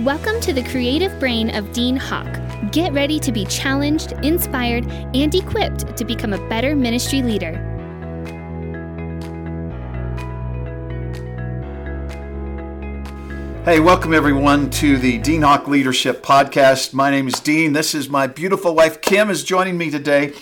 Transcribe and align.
Welcome 0.00 0.40
to 0.40 0.52
the 0.52 0.64
creative 0.64 1.16
brain 1.20 1.54
of 1.54 1.70
Dean 1.72 1.94
Hawk. 1.94 2.26
Get 2.72 2.92
ready 2.92 3.20
to 3.20 3.30
be 3.30 3.44
challenged, 3.44 4.10
inspired, 4.24 4.90
and 4.90 5.32
equipped 5.32 5.96
to 5.96 6.04
become 6.04 6.32
a 6.32 6.48
better 6.48 6.74
ministry 6.74 7.22
leader. 7.22 7.52
Hey, 13.64 13.78
welcome 13.78 14.12
everyone 14.12 14.68
to 14.70 14.96
the 14.96 15.18
Dean 15.18 15.42
Hawk 15.42 15.68
Leadership 15.68 16.24
Podcast. 16.24 16.92
My 16.92 17.12
name 17.12 17.28
is 17.28 17.38
Dean. 17.38 17.72
This 17.72 17.94
is 17.94 18.08
my 18.08 18.26
beautiful 18.26 18.74
wife, 18.74 19.00
Kim, 19.00 19.30
is 19.30 19.44
joining 19.44 19.78
me 19.78 19.92
today. 19.92 20.32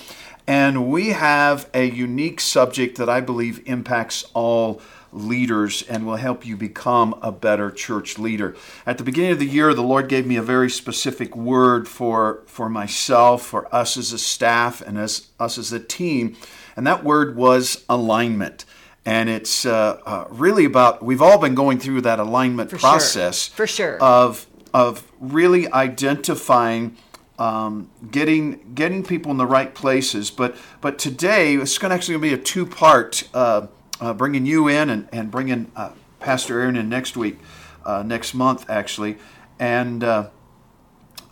And 0.46 0.90
we 0.90 1.08
have 1.08 1.68
a 1.74 1.90
unique 1.90 2.40
subject 2.40 2.96
that 2.96 3.10
I 3.10 3.20
believe 3.20 3.62
impacts 3.66 4.24
all 4.32 4.80
leaders 5.12 5.82
and 5.82 6.06
will 6.06 6.16
help 6.16 6.46
you 6.46 6.56
become 6.56 7.18
a 7.22 7.30
better 7.30 7.70
church 7.70 8.18
leader. 8.18 8.56
At 8.86 8.98
the 8.98 9.04
beginning 9.04 9.32
of 9.32 9.38
the 9.38 9.46
year, 9.46 9.74
the 9.74 9.82
Lord 9.82 10.08
gave 10.08 10.26
me 10.26 10.36
a 10.36 10.42
very 10.42 10.70
specific 10.70 11.36
word 11.36 11.86
for, 11.86 12.42
for 12.46 12.68
myself, 12.68 13.46
for 13.46 13.72
us 13.74 13.96
as 13.96 14.12
a 14.12 14.18
staff, 14.18 14.80
and 14.80 14.98
as 14.98 15.28
us 15.38 15.58
as 15.58 15.72
a 15.72 15.80
team. 15.80 16.36
And 16.76 16.86
that 16.86 17.04
word 17.04 17.36
was 17.36 17.84
alignment 17.88 18.64
and 19.04 19.28
it's 19.28 19.66
uh, 19.66 20.00
uh, 20.06 20.26
really 20.30 20.64
about 20.64 21.02
we've 21.02 21.22
all 21.22 21.38
been 21.38 21.54
going 21.54 21.78
through 21.78 22.02
that 22.02 22.18
alignment 22.18 22.70
For 22.70 22.78
process 22.78 23.48
sure. 23.48 23.56
For 23.56 23.66
sure. 23.66 23.98
of 24.02 24.46
of 24.72 25.10
really 25.20 25.70
identifying 25.70 26.96
um, 27.38 27.90
getting 28.10 28.74
getting 28.74 29.02
people 29.02 29.30
in 29.32 29.38
the 29.38 29.46
right 29.46 29.74
places 29.74 30.30
but 30.30 30.56
but 30.80 30.98
today 30.98 31.56
it's 31.56 31.78
going 31.78 31.90
to 31.90 31.94
actually 31.94 32.18
be 32.18 32.32
a 32.32 32.38
two 32.38 32.64
part 32.64 33.28
uh, 33.34 33.66
uh, 34.02 34.12
bringing 34.12 34.44
you 34.44 34.68
in 34.68 34.90
and, 34.90 35.08
and 35.12 35.30
bringing 35.30 35.70
uh, 35.76 35.92
pastor 36.20 36.60
aaron 36.60 36.76
in 36.76 36.88
next 36.88 37.16
week 37.16 37.38
uh, 37.86 38.02
next 38.02 38.34
month 38.34 38.68
actually 38.68 39.16
and 39.58 40.02
uh, 40.02 40.28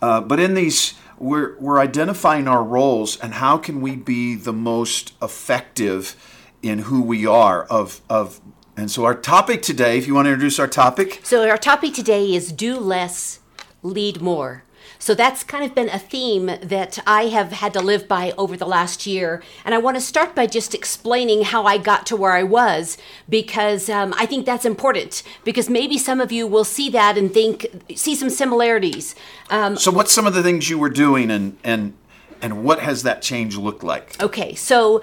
uh, 0.01 0.21
but 0.21 0.39
in 0.39 0.53
these 0.53 0.93
we're, 1.19 1.55
we're 1.59 1.79
identifying 1.79 2.47
our 2.47 2.63
roles 2.63 3.19
and 3.19 3.35
how 3.35 3.57
can 3.57 3.81
we 3.81 3.95
be 3.95 4.35
the 4.35 4.53
most 4.53 5.13
effective 5.21 6.15
in 6.63 6.79
who 6.79 7.01
we 7.01 7.25
are 7.25 7.65
of 7.65 8.01
of 8.09 8.39
and 8.77 8.89
so 8.89 9.03
our 9.03 9.15
topic 9.15 9.61
today 9.61 9.97
if 9.97 10.07
you 10.07 10.15
want 10.15 10.25
to 10.25 10.31
introduce 10.31 10.57
our 10.57 10.67
topic 10.67 11.19
So 11.23 11.47
our 11.47 11.57
topic 11.57 11.93
today 11.93 12.33
is 12.33 12.51
do 12.51 12.79
less, 12.79 13.39
lead 13.83 14.21
more. 14.21 14.63
So 15.01 15.15
that's 15.15 15.43
kind 15.43 15.65
of 15.65 15.73
been 15.73 15.89
a 15.89 15.97
theme 15.97 16.45
that 16.45 16.99
I 17.07 17.23
have 17.23 17.51
had 17.53 17.73
to 17.73 17.81
live 17.81 18.07
by 18.07 18.33
over 18.37 18.55
the 18.55 18.67
last 18.67 19.07
year. 19.07 19.41
And 19.65 19.73
I 19.73 19.79
want 19.79 19.97
to 19.97 20.01
start 20.01 20.35
by 20.35 20.45
just 20.45 20.75
explaining 20.75 21.41
how 21.41 21.65
I 21.65 21.79
got 21.79 22.05
to 22.05 22.15
where 22.15 22.33
I 22.33 22.43
was 22.43 22.99
because 23.27 23.89
um, 23.89 24.13
I 24.15 24.27
think 24.27 24.45
that's 24.45 24.63
important 24.63 25.23
because 25.43 25.69
maybe 25.69 25.97
some 25.97 26.21
of 26.21 26.31
you 26.31 26.45
will 26.45 26.63
see 26.63 26.87
that 26.91 27.17
and 27.17 27.33
think, 27.33 27.65
see 27.95 28.13
some 28.13 28.29
similarities. 28.29 29.15
Um, 29.49 29.75
so 29.75 29.89
what's 29.89 30.13
some 30.13 30.27
of 30.27 30.35
the 30.35 30.43
things 30.43 30.69
you 30.69 30.77
were 30.77 30.89
doing 30.89 31.31
and 31.31 31.57
and 31.63 31.93
and 32.39 32.63
what 32.63 32.79
has 32.79 33.01
that 33.03 33.21
change 33.21 33.57
looked 33.57 33.83
like 33.83 34.21
Okay, 34.21 34.55
so 34.55 35.01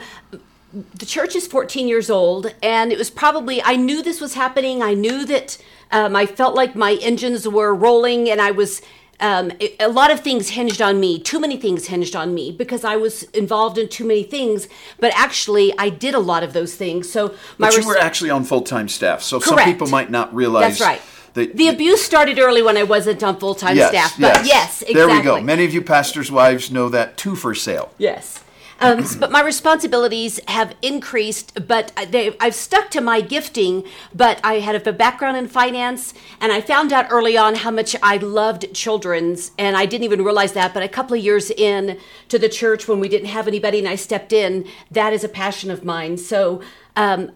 the 0.72 1.06
church 1.06 1.34
is 1.34 1.46
14 1.46 1.88
years 1.88 2.10
old, 2.10 2.55
and 2.62 2.92
it 2.92 2.98
was 2.98 3.10
probably, 3.10 3.62
I 3.62 3.77
knew 3.77 4.02
this 4.02 4.20
was 4.20 4.34
happening. 4.34 4.83
I 4.83 4.94
knew 4.94 5.24
that 5.24 5.56
um, 5.90 6.14
I 6.14 6.27
felt 6.27 6.55
like 6.55 6.77
my 6.77 6.98
engines 7.00 7.48
were 7.48 7.74
rolling, 7.74 8.30
and 8.30 8.40
I 8.40 8.50
was. 8.50 8.83
Um, 9.20 9.52
it- 9.58 9.74
a 9.80 9.88
lot 9.88 10.11
of 10.11 10.20
things 10.20 10.50
hinged 10.50 10.80
on 10.80 11.00
me. 11.00 11.19
Too 11.19 11.41
many 11.41 11.56
things 11.56 11.86
hinged 11.86 12.14
on 12.14 12.34
me 12.34 12.52
because 12.52 12.84
I 12.84 12.97
was 12.97 13.24
involved 13.34 13.77
in 13.78 13.88
too 13.88 14.05
many 14.05 14.22
things. 14.22 14.69
But 15.00 15.12
actually, 15.16 15.74
I 15.78 15.88
did 15.88 16.14
a 16.14 16.19
lot 16.20 16.42
of 16.42 16.52
those 16.52 16.74
things. 16.74 17.11
So 17.11 17.28
my 17.58 17.66
but 17.69 17.72
you 17.72 17.78
res- 17.78 17.86
were 17.86 17.98
actually 17.98 18.30
on 18.30 18.44
full-time 18.44 18.89
staff 18.89 19.22
so 19.22 19.41
some 19.41 19.58
people 19.58 19.89
might 19.89 20.11
not 20.11 20.34
realize 20.34 20.78
that's 20.78 20.80
right. 20.80 21.00
that 21.34 21.56
the 21.56 21.69
abuse 21.69 22.02
started 22.02 22.39
early 22.39 22.62
when 22.62 22.77
I 22.77 22.84
wasn't 22.84 23.22
on 23.22 23.39
full 23.39 23.55
time 23.55 23.77
yes, 23.77 23.91
staff. 23.91 24.14
But 24.20 24.46
yes, 24.46 24.83
exactly. 24.83 24.94
there 24.94 25.08
we 25.08 25.22
go 25.22 25.41
many 25.41 25.64
of 25.64 25.74
you 25.74 25.83
pastors 25.83 26.30
wives 26.30 26.70
know 26.70 26.89
that 26.89 27.16
too 27.16 27.34
for 27.34 27.55
sale 27.55 27.92
Yes. 27.98 28.42
Um, 28.80 29.04
but 29.18 29.30
my 29.32 29.42
responsibilities 29.42 30.39
have 30.46 30.77
increased, 30.83 31.66
but 31.66 31.92
they, 32.11 32.36
I've 32.39 32.55
stuck 32.55 32.90
to 32.90 33.00
my 33.00 33.20
gifting. 33.20 33.84
But 34.14 34.40
I 34.44 34.61
had 34.61 34.86
a 34.86 34.92
background 34.92 35.36
in 35.36 35.48
finance, 35.48 36.14
and 36.40 36.52
I 36.52 36.61
found 36.61 36.92
out 36.92 37.06
early 37.11 37.36
on 37.36 37.56
how 37.56 37.70
much 37.70 37.96
I 38.02 38.18
loved 38.18 38.72
children's, 38.74 39.50
and 39.58 39.77
I 39.77 39.86
didn't 39.86 40.05
even 40.05 40.22
realize 40.22 40.52
that. 40.52 40.74
But 40.74 40.83
a 40.83 40.88
couple 40.88 41.17
of 41.17 41.24
years 41.24 41.50
in 41.50 41.98
to 42.28 42.38
the 42.38 42.48
church, 42.48 42.86
when 42.86 43.00
we 43.00 43.08
didn't 43.08 43.28
have 43.28 43.48
anybody, 43.48 43.78
and 43.78 43.88
I 43.88 43.96
stepped 43.96 44.33
in, 44.33 44.67
that 44.90 45.12
is 45.12 45.24
a 45.24 45.28
passion 45.28 45.70
of 45.70 45.84
mine. 45.84 46.17
So 46.17 46.62
um, 46.98 47.31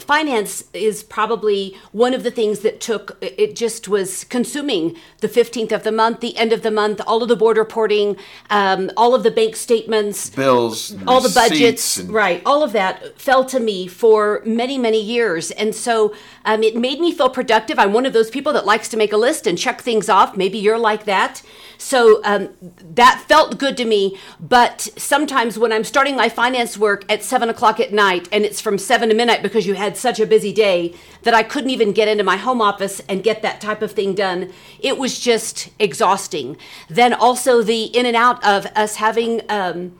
finance 0.00 0.64
is 0.72 1.02
probably 1.02 1.76
one 1.92 2.14
of 2.14 2.22
the 2.22 2.30
things 2.30 2.60
that 2.60 2.80
took 2.80 3.16
it 3.20 3.56
just 3.56 3.88
was 3.88 4.24
consuming 4.24 4.96
the 5.20 5.28
15th 5.28 5.72
of 5.72 5.82
the 5.82 5.92
month 5.92 6.20
the 6.20 6.36
end 6.36 6.52
of 6.52 6.62
the 6.62 6.70
month 6.70 7.00
all 7.06 7.22
of 7.22 7.28
the 7.28 7.36
board 7.36 7.56
reporting 7.56 8.16
um, 8.50 8.90
all 8.96 9.14
of 9.14 9.22
the 9.22 9.30
bank 9.30 9.56
statements 9.56 10.30
bills 10.30 10.96
all 11.06 11.20
the 11.20 11.32
budgets 11.34 11.98
and- 11.98 12.10
right 12.10 12.42
all 12.44 12.62
of 12.62 12.72
that 12.72 13.18
fell 13.20 13.44
to 13.44 13.60
me 13.60 13.86
for 13.86 14.42
many 14.44 14.78
many 14.78 15.00
years. 15.00 15.50
And 15.52 15.74
so 15.74 16.14
um, 16.44 16.62
it 16.62 16.76
made 16.76 17.00
me 17.00 17.12
feel 17.12 17.30
productive. 17.30 17.78
I'm 17.78 17.92
one 17.92 18.06
of 18.06 18.12
those 18.12 18.30
people 18.30 18.52
that 18.52 18.66
likes 18.66 18.88
to 18.88 18.96
make 18.96 19.12
a 19.12 19.16
list 19.16 19.46
and 19.46 19.56
check 19.56 19.80
things 19.80 20.08
off. 20.08 20.36
Maybe 20.36 20.58
you're 20.58 20.78
like 20.78 21.04
that. 21.04 21.42
So 21.78 22.20
um, 22.24 22.50
that 22.94 23.24
felt 23.28 23.58
good 23.58 23.76
to 23.78 23.84
me. 23.84 24.18
But 24.40 24.80
sometimes 24.96 25.58
when 25.58 25.72
i'm 25.72 25.84
starting 25.84 26.16
my 26.16 26.28
finance 26.28 26.76
work 26.78 27.04
at 27.10 27.22
7 27.22 27.48
o'clock 27.48 27.80
at 27.80 27.92
night 27.92 28.28
and 28.32 28.44
it's 28.44 28.60
from 28.60 28.78
7 28.78 29.03
to 29.08 29.14
midnight 29.14 29.42
because 29.42 29.66
you 29.66 29.74
had 29.74 29.96
such 29.96 30.20
a 30.20 30.26
busy 30.26 30.52
day 30.52 30.94
that 31.22 31.34
i 31.34 31.42
couldn't 31.42 31.70
even 31.70 31.92
get 31.92 32.08
into 32.08 32.24
my 32.24 32.36
home 32.36 32.60
office 32.60 33.00
and 33.08 33.22
get 33.22 33.42
that 33.42 33.60
type 33.60 33.82
of 33.82 33.92
thing 33.92 34.14
done 34.14 34.52
it 34.80 34.98
was 34.98 35.18
just 35.18 35.70
exhausting 35.78 36.56
then 36.88 37.12
also 37.12 37.62
the 37.62 37.84
in 37.84 38.06
and 38.06 38.16
out 38.16 38.42
of 38.44 38.66
us 38.76 38.96
having 38.96 39.40
um, 39.48 39.98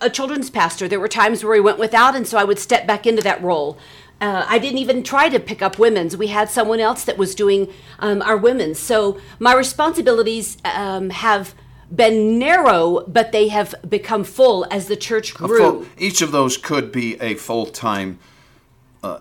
a 0.00 0.10
children's 0.10 0.50
pastor. 0.50 0.88
There 0.88 1.00
were 1.00 1.08
times 1.08 1.42
where 1.42 1.54
we 1.54 1.60
went 1.60 1.78
without, 1.78 2.14
and 2.14 2.26
so 2.26 2.38
I 2.38 2.44
would 2.44 2.58
step 2.58 2.86
back 2.86 3.06
into 3.06 3.22
that 3.22 3.42
role. 3.42 3.78
Uh, 4.20 4.44
I 4.46 4.58
didn't 4.58 4.78
even 4.78 5.02
try 5.02 5.30
to 5.30 5.40
pick 5.40 5.62
up 5.62 5.78
women's. 5.78 6.16
We 6.16 6.26
had 6.26 6.50
someone 6.50 6.80
else 6.80 7.04
that 7.04 7.16
was 7.16 7.34
doing 7.34 7.72
um, 7.98 8.20
our 8.22 8.36
women's. 8.36 8.78
So 8.78 9.18
my 9.38 9.54
responsibilities 9.54 10.58
um, 10.64 11.10
have 11.10 11.54
been 11.94 12.38
narrow, 12.38 13.04
but 13.06 13.32
they 13.32 13.48
have 13.48 13.74
become 13.88 14.24
full 14.24 14.66
as 14.70 14.86
the 14.86 14.96
church 14.96 15.34
grew. 15.34 15.58
full- 15.58 15.86
each 15.98 16.22
of 16.22 16.32
those 16.32 16.56
could 16.56 16.92
be 16.92 17.20
a 17.20 17.34
full-time 17.34 18.18
uh, 19.02 19.18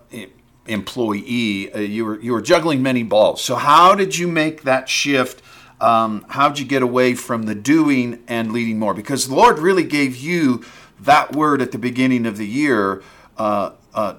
employee. 0.67 1.73
Uh, 1.73 1.79
you 1.79 2.05
were 2.05 2.19
you 2.19 2.31
were 2.31 2.41
juggling 2.41 2.81
many 2.81 3.03
balls. 3.03 3.43
So 3.43 3.55
how 3.55 3.95
did 3.95 4.17
you 4.17 4.27
make 4.27 4.63
that 4.63 4.87
shift? 4.87 5.41
Um, 5.81 6.25
how 6.29 6.49
did 6.49 6.59
you 6.59 6.65
get 6.65 6.81
away 6.81 7.15
from 7.15 7.43
the 7.43 7.55
doing 7.55 8.21
and 8.27 8.51
leading 8.51 8.79
more? 8.79 8.93
Because 8.93 9.27
the 9.27 9.35
Lord 9.35 9.59
really 9.59 9.83
gave 9.85 10.17
you 10.17 10.63
that 10.99 11.35
word 11.35 11.61
at 11.61 11.71
the 11.71 11.77
beginning 11.77 12.25
of 12.25 12.37
the 12.37 12.47
year. 12.47 13.01
Uh, 13.37 13.71
uh, 13.93 14.15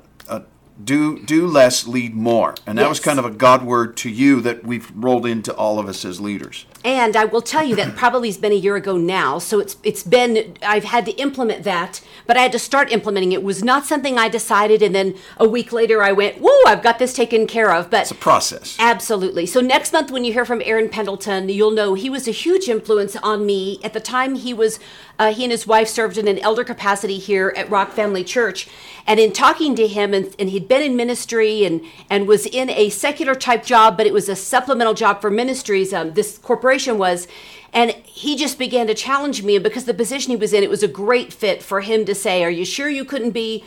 do 0.85 1.19
do 1.25 1.47
less, 1.47 1.87
lead 1.87 2.15
more, 2.15 2.55
and 2.67 2.79
that 2.79 2.89
was 2.89 3.01
kind 3.01 3.19
of 3.19 3.25
a 3.25 3.31
God 3.31 3.65
word 3.65 3.97
to 3.99 4.11
you 4.11 4.41
that 4.43 4.65
we've 4.65 4.91
rolled 4.95 5.27
into 5.27 5.55
all 5.55 5.79
of 5.79 5.89
us 5.89 6.05
as 6.05 6.21
leaders. 6.21 6.67
And 6.85 7.17
I 7.17 7.27
will 7.27 7.43
tell 7.43 7.65
you 7.65 7.77
that 7.77 7.97
probably 7.97 8.29
has 8.29 8.39
been 8.39 8.53
a 8.53 8.57
year 8.57 8.77
ago 8.77 8.97
now. 8.97 9.39
So 9.39 9.61
it's 9.61 9.77
it's 9.83 10.03
been 10.03 10.57
I've 10.63 10.85
had 10.85 11.05
to 11.07 11.13
implement 11.13 11.65
that, 11.65 12.01
but 12.27 12.37
I 12.37 12.41
had 12.41 12.53
to 12.53 12.59
start 12.59 12.91
implementing 12.93 13.33
it. 13.33 13.37
It 13.37 13.43
was 13.43 13.63
not 13.63 13.85
something 13.85 14.19
I 14.19 14.29
decided 14.29 14.83
and 14.83 14.95
then 14.95 15.15
a 15.37 15.49
week 15.49 15.73
later 15.73 16.03
I 16.03 16.13
went, 16.13 16.39
"Whoa, 16.41 16.57
I've 16.67 16.83
got 16.83 16.99
this 16.99 17.13
taken 17.13 17.47
care 17.47 17.73
of." 17.73 17.91
But 17.91 18.03
It's 18.03 18.11
a 18.11 18.15
process. 18.15 18.77
Absolutely. 18.79 19.47
So 19.47 19.61
next 19.61 19.93
month, 19.93 20.11
when 20.11 20.25
you 20.25 20.33
hear 20.33 20.45
from 20.45 20.63
Aaron 20.65 20.89
Pendleton, 20.89 21.49
you'll 21.49 21.71
know 21.71 21.95
he 21.95 22.09
was 22.11 22.27
a 22.27 22.33
huge 22.33 22.69
influence 22.69 23.17
on 23.17 23.45
me. 23.47 23.81
At 23.83 23.93
the 23.93 24.01
time, 24.01 24.35
he 24.37 24.55
was 24.55 24.79
uh, 25.19 25.35
he 25.35 25.45
and 25.45 25.53
his 25.53 25.67
wife 25.67 25.89
served 25.89 26.17
in 26.17 26.27
an 26.29 26.39
elder 26.39 26.65
capacity 26.65 27.19
here 27.19 27.53
at 27.57 27.69
Rock 27.69 27.93
Family 27.93 28.25
Church, 28.25 28.69
and 29.07 29.21
in 29.21 29.33
talking 29.33 29.75
to 29.77 29.87
him, 29.87 30.15
and, 30.15 30.35
and 30.39 30.49
he'd 30.49 30.67
been 30.71 30.81
in 30.81 30.97
ministry 30.97 31.65
and 31.65 31.83
and 32.09 32.27
was 32.27 32.47
in 32.47 32.71
a 32.71 32.89
secular 32.89 33.35
type 33.35 33.63
job, 33.63 33.99
but 33.99 34.07
it 34.07 34.15
was 34.15 34.29
a 34.31 34.37
supplemental 34.37 34.95
job 34.95 35.21
for 35.21 35.31
ministries. 35.31 35.93
Um, 35.93 36.15
this 36.15 36.39
corporation 36.39 36.97
was. 36.97 37.29
And 37.73 37.93
he 38.03 38.35
just 38.35 38.59
began 38.59 38.89
to 38.89 38.95
challenge 38.95 39.45
me, 39.45 39.55
and 39.55 39.63
because 39.63 39.85
the 39.85 39.95
position 39.95 40.31
he 40.31 40.37
was 40.37 40.53
in, 40.53 40.65
it 40.65 40.71
was 40.71 40.83
a 40.83 40.89
great 40.89 41.33
fit 41.33 41.63
for 41.63 41.83
him 41.83 42.05
to 42.05 42.17
say, 42.17 42.43
"Are 42.43 42.51
you 42.51 42.65
sure 42.65 42.89
you 42.89 43.05
couldn't 43.05 43.31
be 43.31 43.63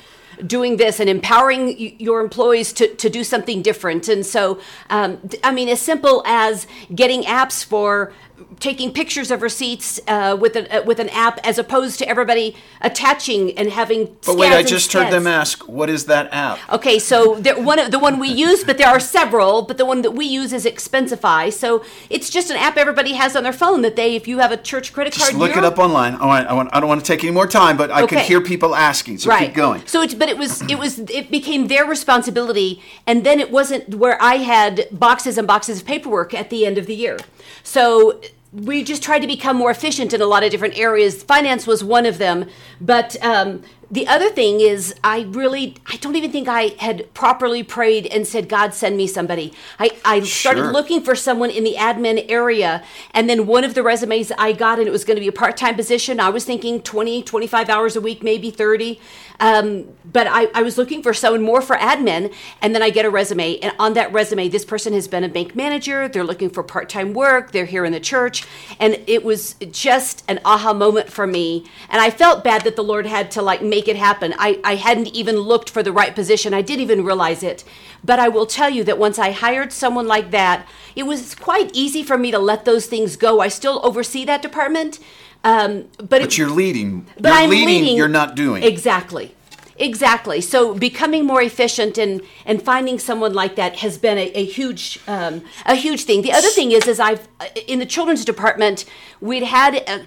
doing 0.45 0.77
this 0.77 0.99
and 0.99 1.09
empowering 1.09 1.99
your 1.99 2.21
employees 2.21 2.73
to, 2.73 2.93
to 2.95 3.09
do 3.09 3.23
something 3.23 3.61
different. 3.61 4.07
And 4.07 4.25
so, 4.25 4.59
um, 4.89 5.19
I 5.43 5.51
mean, 5.51 5.69
as 5.69 5.81
simple 5.81 6.23
as 6.25 6.67
getting 6.93 7.23
apps 7.23 7.63
for 7.63 8.13
taking 8.59 8.91
pictures 8.91 9.31
of 9.31 9.41
receipts 9.41 9.99
uh, 10.07 10.37
with 10.39 10.55
an 10.55 10.67
uh, 10.71 10.81
with 10.85 10.99
an 10.99 11.09
app, 11.09 11.39
as 11.43 11.57
opposed 11.57 11.99
to 11.99 12.07
everybody 12.07 12.55
attaching 12.81 13.57
and 13.57 13.69
having. 13.69 14.15
But 14.25 14.37
wait, 14.37 14.51
I 14.51 14.63
just 14.63 14.91
heard 14.93 15.11
them 15.11 15.27
ask, 15.27 15.67
"What 15.67 15.89
is 15.89 16.05
that 16.05 16.33
app?" 16.33 16.59
Okay, 16.71 16.99
so 16.99 17.35
the 17.35 17.53
one 17.53 17.79
of- 17.79 17.91
the 17.91 17.99
one 17.99 18.19
we 18.19 18.29
use, 18.29 18.63
but 18.63 18.77
there 18.77 18.87
are 18.87 18.99
several. 18.99 19.61
But 19.63 19.77
the 19.77 19.85
one 19.85 20.01
that 20.01 20.11
we 20.11 20.25
use 20.25 20.53
is 20.53 20.65
Expensify. 20.65 21.51
So 21.51 21.83
it's 22.09 22.29
just 22.29 22.49
an 22.49 22.57
app 22.57 22.77
everybody 22.77 23.13
has 23.13 23.35
on 23.35 23.43
their 23.43 23.53
phone 23.53 23.81
that 23.81 23.95
they, 23.95 24.15
if 24.15 24.27
you 24.27 24.39
have 24.39 24.51
a 24.51 24.57
church 24.57 24.93
credit 24.93 25.13
card. 25.13 25.19
Just 25.19 25.31
card, 25.31 25.41
look 25.41 25.57
it 25.57 25.63
up 25.63 25.77
online. 25.77 26.15
I, 26.15 26.25
want, 26.25 26.47
I, 26.47 26.53
want, 26.53 26.69
I 26.73 26.79
don't 26.79 26.89
want 26.89 27.01
to 27.01 27.07
take 27.07 27.23
any 27.23 27.31
more 27.31 27.47
time, 27.47 27.77
but 27.77 27.91
I 27.91 28.05
can 28.05 28.19
hear 28.19 28.41
people 28.41 28.75
asking, 28.75 29.19
so 29.19 29.29
right. 29.29 29.47
keep 29.47 29.55
going. 29.55 29.85
So 29.85 30.01
it's 30.01 30.13
but 30.23 30.29
it 30.29 30.37
was 30.37 30.61
it 30.69 30.79
was 30.79 30.99
it 30.99 31.29
became 31.29 31.67
their 31.67 31.83
responsibility, 31.83 32.81
and 33.05 33.25
then 33.25 33.41
it 33.41 33.51
wasn't 33.51 33.95
where 33.95 34.17
I 34.21 34.35
had 34.35 34.87
boxes 34.89 35.37
and 35.37 35.45
boxes 35.45 35.81
of 35.81 35.85
paperwork 35.85 36.33
at 36.33 36.49
the 36.49 36.65
end 36.65 36.77
of 36.77 36.85
the 36.85 36.95
year. 36.95 37.19
So 37.61 38.21
we 38.53 38.85
just 38.85 39.03
tried 39.03 39.19
to 39.19 39.27
become 39.27 39.57
more 39.57 39.69
efficient 39.69 40.13
in 40.13 40.21
a 40.21 40.25
lot 40.25 40.41
of 40.45 40.49
different 40.49 40.77
areas. 40.77 41.23
Finance 41.23 41.67
was 41.67 41.83
one 41.83 42.05
of 42.05 42.19
them, 42.19 42.45
but 42.79 43.21
um, 43.21 43.63
the 43.93 44.07
other 44.07 44.29
thing 44.29 44.59
is 44.59 44.95
i 45.03 45.21
really 45.29 45.75
i 45.85 45.95
don't 45.97 46.15
even 46.15 46.31
think 46.31 46.47
i 46.47 46.69
had 46.79 47.13
properly 47.13 47.61
prayed 47.61 48.07
and 48.07 48.25
said 48.27 48.49
god 48.49 48.73
send 48.73 48.97
me 48.97 49.05
somebody 49.05 49.53
i, 49.79 49.91
I 50.03 50.21
started 50.21 50.61
Sure. 50.63 50.71
looking 50.73 51.01
for 51.03 51.15
someone 51.15 51.51
in 51.51 51.63
the 51.63 51.75
admin 51.77 52.25
area 52.27 52.83
and 53.11 53.29
then 53.29 53.45
one 53.45 53.63
of 53.63 53.75
the 53.75 53.83
resumes 53.83 54.31
i 54.39 54.51
got 54.51 54.79
and 54.79 54.87
it 54.87 54.91
was 54.91 55.05
going 55.05 55.15
to 55.17 55.21
be 55.21 55.27
a 55.27 55.31
part-time 55.33 55.75
position 55.75 56.19
i 56.19 56.29
was 56.29 56.43
thinking 56.43 56.81
20 56.81 57.21
25 57.23 57.69
hours 57.69 57.95
a 57.95 58.01
week 58.01 58.23
maybe 58.23 58.49
30 58.51 58.99
um, 59.39 59.85
but 60.05 60.27
I, 60.27 60.45
I 60.53 60.61
was 60.63 60.77
looking 60.77 61.03
for 61.03 61.13
someone 61.13 61.41
more 61.43 61.61
for 61.61 61.75
admin 61.75 62.33
and 62.61 62.73
then 62.73 62.81
i 62.81 62.89
get 62.89 63.05
a 63.05 63.11
resume 63.11 63.59
and 63.59 63.75
on 63.79 63.93
that 63.93 64.11
resume 64.13 64.49
this 64.49 64.65
person 64.65 64.93
has 64.93 65.07
been 65.07 65.23
a 65.23 65.29
bank 65.29 65.55
manager 65.55 66.07
they're 66.07 66.23
looking 66.23 66.49
for 66.49 66.63
part-time 66.63 67.13
work 67.13 67.51
they're 67.51 67.65
here 67.65 67.85
in 67.85 67.91
the 67.93 67.99
church 67.99 68.45
and 68.79 68.99
it 69.05 69.23
was 69.23 69.55
just 69.71 70.23
an 70.27 70.39
aha 70.45 70.73
moment 70.73 71.09
for 71.11 71.27
me 71.27 71.65
and 71.89 72.01
i 72.01 72.09
felt 72.09 72.43
bad 72.43 72.63
that 72.63 72.75
the 72.75 72.83
lord 72.83 73.05
had 73.05 73.29
to 73.31 73.41
like 73.41 73.61
make 73.61 73.82
it 73.87 73.95
happen 73.95 74.33
i, 74.37 74.59
I 74.63 74.75
hadn't 74.75 75.07
even 75.07 75.37
looked 75.37 75.69
for 75.69 75.83
the 75.83 75.91
right 75.91 76.13
position 76.15 76.53
i 76.53 76.61
didn't 76.61 76.81
even 76.81 77.03
realize 77.03 77.43
it 77.43 77.63
but 78.03 78.19
i 78.19 78.27
will 78.29 78.45
tell 78.45 78.69
you 78.69 78.83
that 78.85 78.97
once 78.97 79.17
i 79.19 79.31
hired 79.31 79.71
someone 79.71 80.07
like 80.07 80.31
that 80.31 80.67
it 80.95 81.03
was 81.03 81.35
quite 81.35 81.71
easy 81.73 82.03
for 82.03 82.17
me 82.17 82.31
to 82.31 82.39
let 82.39 82.65
those 82.65 82.85
things 82.87 83.15
go 83.15 83.39
i 83.39 83.47
still 83.47 83.79
oversee 83.83 84.25
that 84.25 84.41
department 84.41 84.99
um, 85.45 85.89
but, 85.97 86.09
But 86.09 86.21
it, 86.21 86.37
you're 86.37 86.49
leading. 86.49 87.05
but 87.19 87.25
you're 87.29 87.33
I'm 87.33 87.49
leading, 87.49 87.67
leading. 87.67 87.97
You're 87.97 88.07
not 88.07 88.35
doing. 88.35 88.63
Exactly. 88.63 89.35
Exactly. 89.75 90.39
So 90.39 90.73
becoming 90.73 91.25
more 91.25 91.41
efficient 91.41 91.97
and 91.97 92.21
and 92.45 92.61
finding 92.61 92.99
someone 92.99 93.33
like 93.33 93.55
that 93.55 93.77
has 93.77 93.97
been 93.97 94.17
a, 94.17 94.31
a 94.35 94.45
huge 94.45 94.99
um, 95.07 95.43
a 95.65 95.75
huge 95.75 96.03
thing. 96.03 96.21
The 96.21 96.31
other 96.31 96.47
thing 96.47 96.71
is 96.71 96.87
is 96.87 96.99
I've 96.99 97.27
in 97.67 97.79
the 97.79 97.85
children's 97.85 98.23
department 98.23 98.85
we'd 99.19 99.43
had 99.43 99.83
uh 99.89 99.99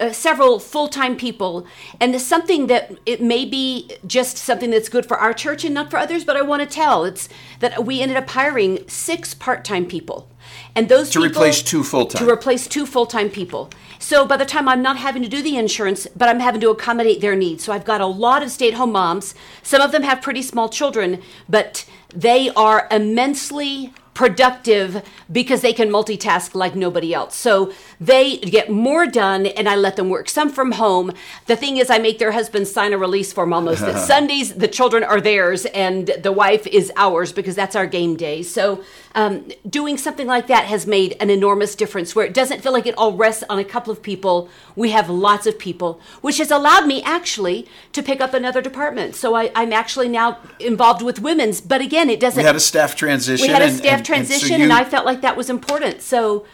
uh, 0.00 0.12
several 0.12 0.58
full-time 0.58 1.16
people. 1.16 1.66
And 2.00 2.12
there's 2.12 2.26
something 2.26 2.66
that 2.68 2.92
it 3.06 3.20
may 3.20 3.44
be 3.44 3.90
just 4.06 4.36
something 4.36 4.70
that's 4.70 4.88
good 4.88 5.06
for 5.06 5.16
our 5.18 5.32
church 5.32 5.64
and 5.64 5.74
not 5.74 5.90
for 5.90 5.96
others 5.98 6.24
but 6.24 6.36
i 6.36 6.42
want 6.42 6.62
to 6.62 6.68
tell. 6.68 7.04
It's 7.04 7.28
that 7.60 7.84
we 7.84 8.00
ended 8.00 8.16
up 8.16 8.28
hiring 8.30 8.86
six 8.88 9.34
part-time 9.34 9.86
people. 9.86 10.28
And 10.74 10.88
those 10.88 11.10
To 11.10 11.20
people- 11.20 11.42
replace 11.42 11.62
two 11.62 11.82
full-time. 11.84 12.24
to 12.26 12.30
replace 12.32 12.66
two 12.66 12.86
full-time 12.86 13.28
people. 13.30 13.70
So 13.98 14.24
by 14.26 14.36
the 14.36 14.46
time 14.46 14.68
i'm 14.68 14.82
not 14.82 14.96
having 14.96 15.22
to 15.22 15.28
do 15.28 15.42
the 15.42 15.56
insurance 15.56 16.06
but 16.16 16.28
i'm 16.28 16.40
having 16.40 16.60
to 16.60 16.70
accommodate 16.70 17.20
their 17.20 17.34
needs. 17.36 17.64
So 17.64 17.72
i've 17.72 17.84
got 17.84 18.00
a 18.00 18.06
lot 18.06 18.42
of 18.42 18.50
stay-at-home 18.50 18.92
moms. 18.92 19.34
Some 19.62 19.82
of 19.82 19.92
them 19.92 20.02
have 20.04 20.22
pretty 20.22 20.42
small 20.42 20.68
children 20.68 21.20
but 21.48 21.84
they 22.14 22.50
are 22.50 22.86
immensely 22.90 23.92
productive 24.18 25.08
because 25.30 25.60
they 25.60 25.72
can 25.72 25.88
multitask 25.88 26.52
like 26.52 26.74
nobody 26.74 27.14
else. 27.14 27.36
So 27.36 27.72
they 28.00 28.38
get 28.38 28.68
more 28.68 29.06
done 29.06 29.46
and 29.46 29.68
I 29.68 29.76
let 29.76 29.94
them 29.94 30.08
work 30.08 30.28
some 30.28 30.50
from 30.50 30.72
home. 30.72 31.12
The 31.46 31.54
thing 31.54 31.76
is 31.76 31.88
I 31.88 31.98
make 31.98 32.18
their 32.18 32.32
husbands 32.32 32.72
sign 32.72 32.92
a 32.92 32.98
release 32.98 33.32
form 33.32 33.52
almost 33.52 33.82
that 33.82 33.96
Sundays 34.12 34.54
the 34.54 34.66
children 34.66 35.04
are 35.04 35.20
theirs 35.20 35.66
and 35.66 36.08
the 36.20 36.32
wife 36.32 36.66
is 36.66 36.90
ours 36.96 37.32
because 37.32 37.54
that's 37.54 37.76
our 37.76 37.86
game 37.86 38.16
day. 38.16 38.42
So 38.42 38.82
um, 39.14 39.50
doing 39.68 39.96
something 39.96 40.26
like 40.26 40.46
that 40.48 40.64
has 40.66 40.86
made 40.86 41.16
an 41.20 41.30
enormous 41.30 41.74
difference 41.74 42.14
where 42.14 42.26
it 42.26 42.34
doesn't 42.34 42.62
feel 42.62 42.72
like 42.72 42.86
it 42.86 42.94
all 42.96 43.12
rests 43.12 43.44
on 43.48 43.58
a 43.58 43.64
couple 43.64 43.92
of 43.92 44.02
people. 44.02 44.48
We 44.76 44.90
have 44.90 45.08
lots 45.08 45.46
of 45.46 45.58
people, 45.58 46.00
which 46.20 46.38
has 46.38 46.50
allowed 46.50 46.86
me 46.86 47.02
actually 47.02 47.66
to 47.92 48.02
pick 48.02 48.20
up 48.20 48.34
another 48.34 48.60
department. 48.60 49.14
So 49.16 49.34
I, 49.34 49.50
I'm 49.54 49.72
actually 49.72 50.08
now 50.08 50.38
involved 50.60 51.02
with 51.02 51.20
women's, 51.20 51.60
but 51.60 51.80
again, 51.80 52.10
it 52.10 52.20
doesn't 52.20 52.40
we 52.40 52.46
had 52.46 52.56
a 52.56 52.60
staff 52.60 52.94
transition. 52.96 53.46
we 53.46 53.52
had 53.52 53.62
a 53.62 53.66
and- 53.66 53.76
staff 53.76 53.86
and- 53.86 53.98
and 53.98 54.06
so 54.06 54.12
transition, 54.14 54.60
and, 54.60 54.70
you- 54.70 54.78
I 54.78 54.84
felt 54.84 55.06
like 55.06 55.22
that 55.22 55.36
was 55.36 55.48
important. 55.50 56.02
So, 56.02 56.44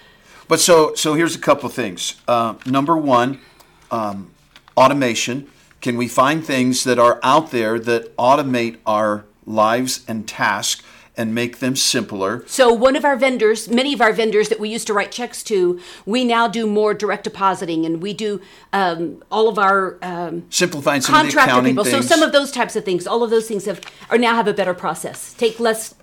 But 0.48 0.60
so 0.60 0.94
so 0.94 1.14
here's 1.14 1.34
a 1.34 1.38
couple 1.40 1.66
of 1.66 1.74
things. 1.74 2.14
Uh, 2.28 2.54
number 2.66 2.96
one, 2.96 3.40
um, 3.90 4.30
automation. 4.76 5.48
Can 5.80 5.96
we 5.98 6.08
find 6.08 6.42
things 6.44 6.84
that 6.84 6.98
are 6.98 7.20
out 7.22 7.50
there 7.50 7.78
that 7.78 8.16
automate 8.16 8.78
our 8.86 9.24
lives 9.46 10.02
and 10.08 10.26
tasks 10.26 10.82
and 11.16 11.34
make 11.34 11.58
them 11.58 11.76
simpler? 11.76 12.42
so 12.46 12.72
one 12.72 12.96
of 12.96 13.04
our 13.04 13.16
vendors, 13.16 13.68
many 13.68 13.92
of 13.92 14.00
our 14.00 14.12
vendors 14.12 14.48
that 14.48 14.58
we 14.58 14.68
used 14.68 14.86
to 14.86 14.92
write 14.92 15.12
checks 15.12 15.42
to, 15.44 15.80
we 16.04 16.24
now 16.24 16.48
do 16.48 16.66
more 16.66 16.94
direct 16.94 17.24
depositing, 17.24 17.84
and 17.86 18.02
we 18.02 18.12
do 18.12 18.40
um, 18.72 19.22
all 19.30 19.48
of 19.48 19.58
our 19.58 19.98
um, 20.02 20.44
Simplifying 20.50 21.00
some 21.00 21.14
contractor 21.14 21.50
accounting 21.50 21.72
people. 21.72 21.84
things. 21.84 22.06
So 22.08 22.14
some 22.14 22.22
of 22.22 22.32
those 22.32 22.50
types 22.50 22.76
of 22.76 22.84
things, 22.84 23.06
all 23.06 23.22
of 23.22 23.30
those 23.30 23.46
things 23.46 23.64
have 23.66 23.80
are 24.10 24.18
now 24.18 24.34
have 24.34 24.48
a 24.48 24.54
better 24.54 24.74
process. 24.74 25.34
Take 25.34 25.60
less 25.60 25.94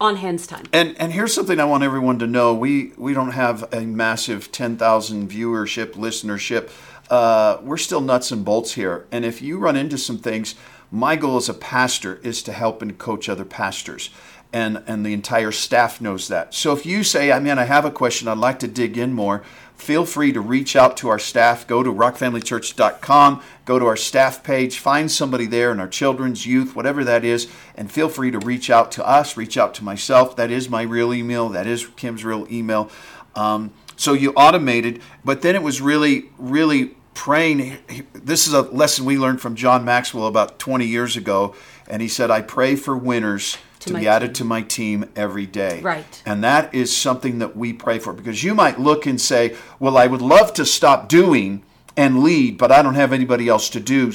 on 0.00 0.16
hands 0.16 0.46
time. 0.46 0.64
And 0.72 0.96
and 0.98 1.12
here's 1.12 1.34
something 1.34 1.58
I 1.58 1.64
want 1.64 1.82
everyone 1.82 2.18
to 2.20 2.26
know: 2.26 2.54
we 2.54 2.92
we 2.96 3.14
don't 3.14 3.32
have 3.32 3.72
a 3.72 3.80
massive 3.82 4.52
ten 4.52 4.76
thousand 4.76 5.30
viewership, 5.30 5.92
listenership. 5.92 6.70
Uh, 7.10 7.58
we're 7.62 7.78
still 7.78 8.00
nuts 8.00 8.30
and 8.30 8.44
bolts 8.44 8.74
here. 8.74 9.06
And 9.10 9.24
if 9.24 9.40
you 9.40 9.58
run 9.58 9.76
into 9.76 9.96
some 9.96 10.18
things, 10.18 10.54
my 10.90 11.16
goal 11.16 11.36
as 11.36 11.48
a 11.48 11.54
pastor 11.54 12.16
is 12.22 12.42
to 12.42 12.52
help 12.52 12.82
and 12.82 12.98
coach 12.98 13.28
other 13.28 13.44
pastors. 13.44 14.10
And, 14.50 14.82
and 14.86 15.04
the 15.04 15.12
entire 15.12 15.52
staff 15.52 16.00
knows 16.00 16.28
that. 16.28 16.54
So 16.54 16.72
if 16.72 16.86
you 16.86 17.04
say, 17.04 17.30
I 17.30 17.38
mean, 17.38 17.58
I 17.58 17.64
have 17.64 17.84
a 17.84 17.90
question, 17.90 18.28
I'd 18.28 18.38
like 18.38 18.58
to 18.60 18.68
dig 18.68 18.96
in 18.96 19.12
more, 19.12 19.42
feel 19.78 20.04
free 20.04 20.32
to 20.32 20.40
reach 20.40 20.74
out 20.74 20.96
to 20.98 21.08
our 21.08 21.18
staff. 21.18 21.66
Go 21.66 21.82
to 21.82 21.92
rockfamilychurch.com, 21.92 23.42
go 23.64 23.78
to 23.78 23.86
our 23.86 23.96
staff 23.96 24.42
page, 24.42 24.78
find 24.78 25.10
somebody 25.10 25.46
there 25.46 25.70
in 25.70 25.80
our 25.80 25.88
children's, 25.88 26.46
youth, 26.46 26.74
whatever 26.74 27.04
that 27.04 27.24
is, 27.24 27.48
and 27.76 27.90
feel 27.90 28.08
free 28.08 28.30
to 28.30 28.38
reach 28.38 28.70
out 28.70 28.90
to 28.92 29.06
us, 29.06 29.36
reach 29.36 29.56
out 29.56 29.74
to 29.74 29.84
myself. 29.84 30.34
That 30.36 30.50
is 30.50 30.68
my 30.68 30.82
real 30.82 31.14
email, 31.14 31.48
that 31.50 31.66
is 31.66 31.86
Kim's 31.96 32.24
real 32.24 32.46
email. 32.50 32.90
Um, 33.34 33.72
so 33.96 34.12
you 34.12 34.32
automated, 34.32 35.00
but 35.24 35.42
then 35.42 35.54
it 35.54 35.62
was 35.62 35.80
really, 35.80 36.30
really 36.38 36.96
praying. 37.14 37.78
This 38.12 38.46
is 38.46 38.52
a 38.52 38.62
lesson 38.62 39.04
we 39.04 39.18
learned 39.18 39.40
from 39.40 39.54
John 39.54 39.84
Maxwell 39.84 40.26
about 40.26 40.58
20 40.58 40.86
years 40.86 41.16
ago, 41.16 41.54
and 41.88 42.02
he 42.02 42.08
said, 42.08 42.30
I 42.30 42.42
pray 42.42 42.76
for 42.76 42.96
winners 42.96 43.58
to, 43.80 43.92
my 43.92 44.00
be 44.00 44.08
added 44.08 44.34
to 44.36 44.44
my 44.44 44.62
team 44.62 45.08
every 45.16 45.46
day. 45.46 45.80
Right. 45.80 46.22
And 46.26 46.42
that 46.44 46.74
is 46.74 46.96
something 46.96 47.38
that 47.38 47.56
we 47.56 47.72
pray 47.72 47.98
for 47.98 48.12
because 48.12 48.42
you 48.42 48.54
might 48.54 48.78
look 48.78 49.06
and 49.06 49.20
say, 49.20 49.56
Well, 49.78 49.96
I 49.96 50.06
would 50.06 50.22
love 50.22 50.52
to 50.54 50.64
stop 50.64 51.08
doing 51.08 51.62
and 51.96 52.22
lead, 52.22 52.58
but 52.58 52.70
I 52.70 52.82
don't 52.82 52.94
have 52.94 53.12
anybody 53.12 53.48
else 53.48 53.68
to 53.70 53.80
do. 53.80 54.12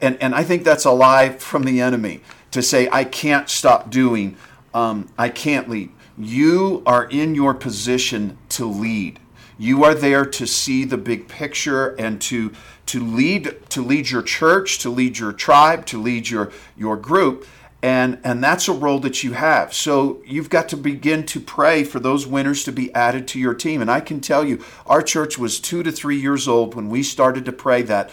And, 0.00 0.20
and 0.20 0.34
I 0.34 0.42
think 0.42 0.64
that's 0.64 0.84
a 0.84 0.90
lie 0.90 1.30
from 1.30 1.64
the 1.64 1.80
enemy 1.80 2.20
to 2.50 2.62
say, 2.62 2.88
I 2.92 3.04
can't 3.04 3.48
stop 3.48 3.90
doing, 3.90 4.36
um, 4.74 5.08
I 5.16 5.28
can't 5.28 5.68
lead. 5.68 5.90
You 6.18 6.82
are 6.86 7.06
in 7.06 7.34
your 7.34 7.54
position 7.54 8.38
to 8.50 8.66
lead. 8.66 9.18
You 9.56 9.84
are 9.84 9.94
there 9.94 10.24
to 10.26 10.46
see 10.46 10.84
the 10.84 10.98
big 10.98 11.28
picture 11.28 11.94
and 11.96 12.20
to 12.22 12.52
to 12.86 13.00
lead 13.02 13.56
to 13.70 13.82
lead 13.82 14.10
your 14.10 14.22
church, 14.22 14.78
to 14.80 14.90
lead 14.90 15.18
your 15.18 15.32
tribe, 15.32 15.86
to 15.86 16.00
lead 16.00 16.28
your 16.28 16.52
your 16.76 16.96
group 16.96 17.46
and 17.84 18.18
and 18.24 18.42
that's 18.42 18.66
a 18.66 18.72
role 18.72 18.98
that 19.00 19.22
you 19.22 19.32
have. 19.32 19.74
So 19.74 20.22
you've 20.24 20.48
got 20.48 20.70
to 20.70 20.76
begin 20.76 21.26
to 21.26 21.38
pray 21.38 21.84
for 21.84 22.00
those 22.00 22.26
winners 22.26 22.64
to 22.64 22.72
be 22.72 22.90
added 22.94 23.28
to 23.28 23.38
your 23.38 23.52
team. 23.52 23.82
And 23.82 23.90
i 23.90 24.00
can 24.00 24.22
tell 24.22 24.42
you 24.42 24.64
our 24.86 25.02
church 25.02 25.36
was 25.36 25.60
two 25.60 25.82
to 25.82 25.92
three 25.92 26.16
years 26.16 26.48
old 26.48 26.74
when 26.74 26.88
we 26.88 27.02
started 27.02 27.44
to 27.44 27.52
pray 27.52 27.82
that. 27.82 28.10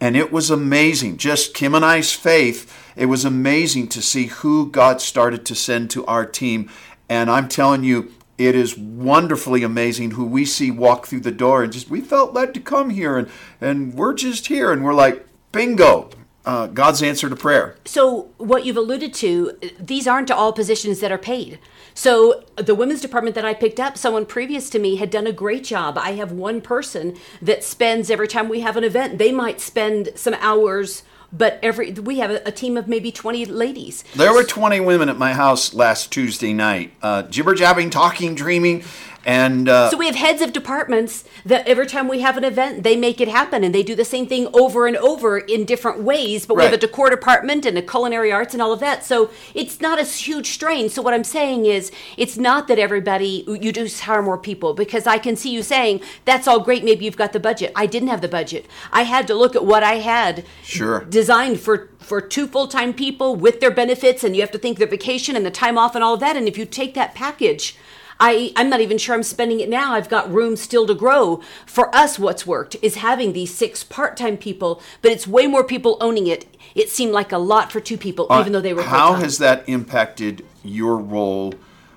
And 0.00 0.16
it 0.16 0.32
was 0.32 0.50
amazing. 0.50 1.18
Just 1.18 1.52
kim 1.52 1.74
and 1.74 1.84
i's 1.84 2.14
faith 2.14 2.74
it 2.96 3.06
was 3.06 3.26
amazing 3.26 3.88
to 3.88 4.00
see 4.00 4.26
who 4.26 4.70
god 4.70 5.02
started 5.02 5.44
to 5.44 5.54
send 5.54 5.90
to 5.90 6.06
our 6.06 6.24
team. 6.24 6.70
And 7.10 7.30
i'm 7.30 7.48
telling 7.48 7.84
you 7.84 8.14
it 8.38 8.54
is 8.54 8.78
wonderfully 8.78 9.62
amazing 9.62 10.12
who 10.12 10.24
we 10.24 10.46
see 10.46 10.70
walk 10.70 11.06
through 11.06 11.20
the 11.20 11.30
door 11.30 11.62
and 11.62 11.74
just 11.74 11.90
we 11.90 12.00
felt 12.00 12.32
led 12.32 12.54
to 12.54 12.60
come 12.60 12.88
here 12.88 13.18
and 13.18 13.28
and 13.60 13.92
we're 13.92 14.14
just 14.14 14.46
here. 14.46 14.72
And 14.72 14.82
we're 14.82 14.94
like 14.94 15.26
bingo 15.52 16.08
uh, 16.44 16.66
god's 16.68 17.02
answer 17.02 17.28
to 17.28 17.36
prayer 17.36 17.76
So 17.84 18.30
what 18.38 18.64
you've 18.64 18.76
alluded 18.76 19.12
to, 19.14 19.58
these 19.78 20.06
aren't 20.06 20.30
all 20.30 20.52
positions 20.52 21.00
that 21.00 21.12
are 21.12 21.18
paid. 21.18 21.58
So 21.94 22.44
the 22.56 22.74
women's 22.74 23.00
department 23.00 23.34
that 23.34 23.44
I 23.44 23.54
picked 23.54 23.80
up, 23.80 23.98
someone 23.98 24.26
previous 24.26 24.70
to 24.70 24.78
me 24.78 24.96
had 24.96 25.10
done 25.10 25.26
a 25.26 25.32
great 25.32 25.64
job. 25.64 25.98
I 25.98 26.12
have 26.12 26.32
one 26.32 26.60
person 26.60 27.16
that 27.42 27.64
spends 27.64 28.10
every 28.10 28.28
time 28.28 28.48
we 28.48 28.60
have 28.60 28.76
an 28.76 28.84
event, 28.84 29.18
they 29.18 29.32
might 29.32 29.60
spend 29.60 30.10
some 30.14 30.34
hours, 30.34 31.02
but 31.32 31.58
every 31.62 31.92
we 31.92 32.18
have 32.18 32.30
a, 32.30 32.42
a 32.46 32.52
team 32.52 32.76
of 32.76 32.88
maybe 32.88 33.12
20 33.12 33.44
ladies. 33.46 34.04
There 34.14 34.32
were 34.32 34.44
20 34.44 34.80
women 34.80 35.08
at 35.08 35.18
my 35.18 35.32
house 35.32 35.74
last 35.74 36.10
Tuesday 36.10 36.52
night, 36.52 36.92
uh, 37.02 37.22
jibber 37.24 37.54
jabbing, 37.54 37.90
talking, 37.90 38.34
dreaming, 38.34 38.84
And 39.24 39.68
uh, 39.68 39.90
So 39.90 39.98
we 39.98 40.06
have 40.06 40.14
heads 40.14 40.40
of 40.40 40.52
departments 40.52 41.24
that 41.44 41.66
every 41.68 41.86
time 41.86 42.08
we 42.08 42.20
have 42.20 42.36
an 42.36 42.44
event, 42.44 42.82
they 42.84 42.96
make 42.96 43.20
it 43.20 43.28
happen 43.28 43.62
and 43.62 43.74
they 43.74 43.82
do 43.82 43.94
the 43.94 44.04
same 44.04 44.26
thing 44.26 44.48
over 44.54 44.86
and 44.86 44.96
over 44.96 45.38
in 45.38 45.64
different 45.64 46.00
ways. 46.00 46.46
But 46.46 46.56
we 46.56 46.62
have 46.62 46.72
a 46.72 46.78
decor 46.78 47.10
department 47.10 47.66
and 47.66 47.76
a 47.76 47.82
culinary 47.82 48.32
arts 48.32 48.54
and 48.54 48.62
all 48.62 48.72
of 48.72 48.80
that. 48.80 49.04
So 49.04 49.30
it's 49.54 49.80
not 49.80 49.98
a 50.00 50.04
huge 50.04 50.50
strain. 50.50 50.88
So 50.88 51.02
what 51.02 51.12
I'm 51.12 51.24
saying 51.24 51.66
is 51.66 51.92
it's 52.16 52.38
not 52.38 52.66
that 52.68 52.78
everybody, 52.78 53.44
you 53.46 53.72
just 53.72 54.00
hire 54.00 54.22
more 54.22 54.38
people 54.38 54.72
because 54.72 55.06
I 55.06 55.18
can 55.18 55.36
see 55.36 55.50
you 55.50 55.62
saying 55.62 56.00
that's 56.24 56.48
all 56.48 56.60
great. 56.60 56.82
Maybe 56.82 57.04
you've 57.04 57.16
got 57.16 57.32
the 57.32 57.40
budget. 57.40 57.72
I 57.76 57.86
didn't 57.86 58.08
have 58.08 58.22
the 58.22 58.28
budget. 58.28 58.66
I 58.90 59.02
had 59.02 59.26
to 59.26 59.34
look 59.34 59.54
at 59.54 59.64
what 59.64 59.82
I 59.82 59.96
had 59.96 60.44
Sure. 60.62 61.00
designed 61.04 61.60
for, 61.60 61.90
for 61.98 62.20
two 62.22 62.46
full-time 62.46 62.94
people 62.94 63.36
with 63.36 63.60
their 63.60 63.70
benefits 63.70 64.24
and 64.24 64.34
you 64.34 64.40
have 64.40 64.50
to 64.52 64.58
think 64.58 64.78
their 64.78 64.86
vacation 64.86 65.36
and 65.36 65.44
the 65.44 65.50
time 65.50 65.76
off 65.76 65.94
and 65.94 66.02
all 66.02 66.14
of 66.14 66.20
that. 66.20 66.36
And 66.36 66.48
if 66.48 66.56
you 66.56 66.64
take 66.64 66.94
that 66.94 67.14
package, 67.14 67.76
I, 68.20 68.52
I'm 68.54 68.68
not 68.68 68.80
even 68.80 68.98
sure 68.98 69.14
I'm 69.14 69.22
spending 69.22 69.60
it 69.60 69.68
now. 69.68 69.94
I've 69.94 70.10
got 70.10 70.30
room 70.32 70.54
still 70.56 70.86
to 70.86 70.94
grow. 70.94 71.40
For 71.66 71.94
us, 71.94 72.18
what's 72.18 72.46
worked 72.46 72.76
is 72.82 72.96
having 72.96 73.32
these 73.32 73.52
six 73.54 73.82
part 73.82 74.16
time 74.16 74.36
people, 74.36 74.82
but 75.00 75.10
it's 75.10 75.26
way 75.26 75.46
more 75.46 75.64
people 75.64 75.96
owning 76.00 76.26
it. 76.26 76.46
It 76.74 76.90
seemed 76.90 77.12
like 77.12 77.32
a 77.32 77.38
lot 77.38 77.72
for 77.72 77.80
two 77.80 77.96
people, 77.96 78.26
even 78.38 78.52
though 78.52 78.60
they 78.60 78.74
were 78.74 78.82
How 78.82 79.06
full-time. 79.08 79.22
has 79.24 79.38
that 79.38 79.68
impacted 79.68 80.44
your 80.62 80.96
role? 80.98 81.54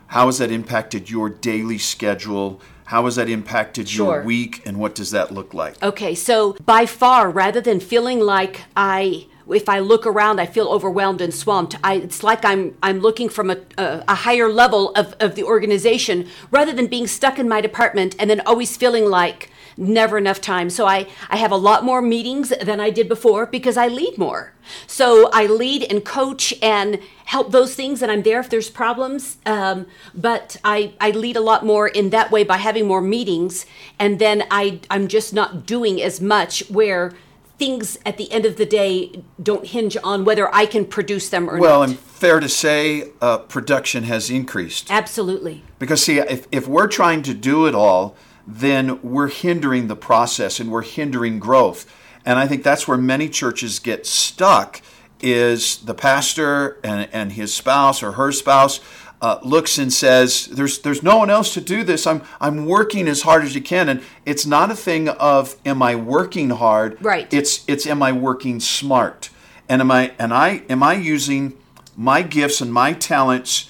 How 0.07 0.27
has 0.27 0.37
that 0.37 0.49
impacted 0.51 1.09
your 1.09 1.29
daily 1.29 1.77
schedule? 1.77 2.61
How 2.85 3.05
has 3.05 3.15
that 3.17 3.29
impacted 3.29 3.89
Sure. 3.89 4.15
your 4.17 4.23
week? 4.23 4.61
And 4.65 4.77
what 4.77 4.95
does 4.95 5.11
that 5.11 5.31
look 5.31 5.53
like? 5.53 5.81
Okay, 5.83 6.15
so 6.15 6.55
by 6.65 6.85
far, 6.85 7.29
rather 7.29 7.61
than 7.61 7.79
feeling 7.79 8.19
like 8.19 8.61
I, 8.75 9.27
if 9.49 9.67
I 9.67 9.79
look 9.79 10.05
around, 10.05 10.39
I 10.39 10.45
feel 10.45 10.67
overwhelmed 10.67 11.21
and 11.21 11.33
swamped. 11.33 11.75
I, 11.83 11.95
it's 11.95 12.23
like 12.23 12.45
I'm 12.45 12.77
I'm 12.81 12.99
looking 12.99 13.29
from 13.29 13.49
a, 13.49 13.57
a, 13.77 14.03
a 14.07 14.15
higher 14.15 14.49
level 14.49 14.91
of, 14.95 15.15
of 15.19 15.35
the 15.35 15.43
organization, 15.43 16.27
rather 16.51 16.73
than 16.73 16.87
being 16.87 17.07
stuck 17.07 17.39
in 17.39 17.47
my 17.49 17.61
department 17.61 18.15
and 18.19 18.29
then 18.29 18.41
always 18.45 18.77
feeling 18.77 19.05
like 19.05 19.49
never 19.75 20.17
enough 20.17 20.39
time. 20.39 20.69
So 20.69 20.85
I 20.85 21.07
I 21.29 21.37
have 21.37 21.51
a 21.51 21.57
lot 21.57 21.83
more 21.83 22.01
meetings 22.01 22.49
than 22.49 22.79
I 22.79 22.89
did 22.89 23.09
before 23.09 23.45
because 23.45 23.77
I 23.77 23.87
lead 23.87 24.17
more. 24.17 24.53
So 24.87 25.29
I 25.33 25.45
lead 25.45 25.83
and 25.89 26.05
coach 26.05 26.53
and 26.61 26.99
help 27.25 27.51
those 27.51 27.75
things, 27.75 28.01
and 28.01 28.11
I'm 28.11 28.23
there 28.23 28.39
if 28.39 28.49
there's 28.49 28.69
problems. 28.69 29.37
Um, 29.45 29.87
but 30.13 30.57
I, 30.63 30.93
I 31.01 31.11
lead 31.11 31.35
a 31.35 31.41
lot 31.41 31.65
more 31.65 31.87
in 31.87 32.11
that 32.11 32.31
way 32.31 32.43
by 32.43 32.57
having 32.57 32.87
more 32.87 33.01
meetings, 33.01 33.65
and 33.99 34.19
then 34.19 34.43
I 34.49 34.79
I'm 34.89 35.07
just 35.07 35.33
not 35.33 35.65
doing 35.65 36.01
as 36.01 36.21
much 36.21 36.69
where 36.69 37.13
things 37.63 37.97
at 38.05 38.17
the 38.17 38.29
end 38.29 38.45
of 38.45 38.57
the 38.57 38.65
day 38.65 39.23
don't 39.41 39.67
hinge 39.67 39.95
on 40.03 40.25
whether 40.25 40.53
I 40.53 40.65
can 40.65 40.85
produce 40.85 41.29
them 41.29 41.49
or 41.49 41.57
Well, 41.57 41.61
not. 41.61 41.69
Well, 41.69 41.83
and 41.83 41.97
fair 41.97 42.39
to 42.41 42.49
say, 42.49 43.11
uh, 43.21 43.37
production 43.37 44.03
has 44.03 44.29
increased. 44.29 44.91
Absolutely. 44.91 45.63
Because, 45.79 46.03
see, 46.03 46.19
if, 46.19 46.45
if 46.51 46.67
we're 46.67 46.87
trying 46.87 47.21
to 47.23 47.33
do 47.33 47.65
it 47.65 47.73
all, 47.73 48.17
then 48.45 49.01
we're 49.01 49.29
hindering 49.29 49.87
the 49.87 49.95
process 49.95 50.59
and 50.59 50.69
we're 50.69 50.81
hindering 50.81 51.39
growth. 51.39 51.89
And 52.25 52.37
I 52.37 52.47
think 52.47 52.63
that's 52.63 52.85
where 52.85 52.97
many 52.97 53.29
churches 53.29 53.79
get 53.79 54.05
stuck 54.05 54.81
is 55.21 55.77
the 55.77 55.93
pastor 55.93 56.79
and, 56.83 57.07
and 57.13 57.31
his 57.31 57.53
spouse 57.53 58.03
or 58.03 58.13
her 58.13 58.33
spouse 58.33 58.81
uh, 59.23 59.39
looks 59.41 59.77
and 59.77 59.91
says, 59.93 60.47
there's, 60.47 60.79
there's 60.79 61.01
no 61.01 61.15
one 61.15 61.29
else 61.29 61.53
to 61.53 61.61
do 61.61 61.85
this. 61.85 62.05
I'm, 62.05 62.23
I'm 62.41 62.65
working 62.65 63.07
as 63.07 63.21
hard 63.21 63.45
as 63.45 63.55
you 63.55 63.61
can. 63.61 63.87
And 63.87 64.03
it's 64.25 64.45
not 64.45 64.69
a 64.69 64.75
thing 64.75 65.07
of, 65.07 65.55
am 65.65 65.81
I 65.81 65.95
working 65.95 66.49
hard? 66.49 66.97
Right. 67.01 67.33
It's, 67.33 67.63
it's, 67.65 67.87
am 67.87 68.03
I 68.03 68.11
working 68.11 68.59
smart? 68.59 69.29
And 69.69 69.79
am 69.79 69.89
I, 69.91 70.11
and 70.19 70.33
I, 70.33 70.63
am 70.69 70.83
I 70.83 70.95
using 70.95 71.57
my 71.95 72.21
gifts 72.21 72.59
and 72.59 72.73
my 72.73 72.91
talents 72.91 73.69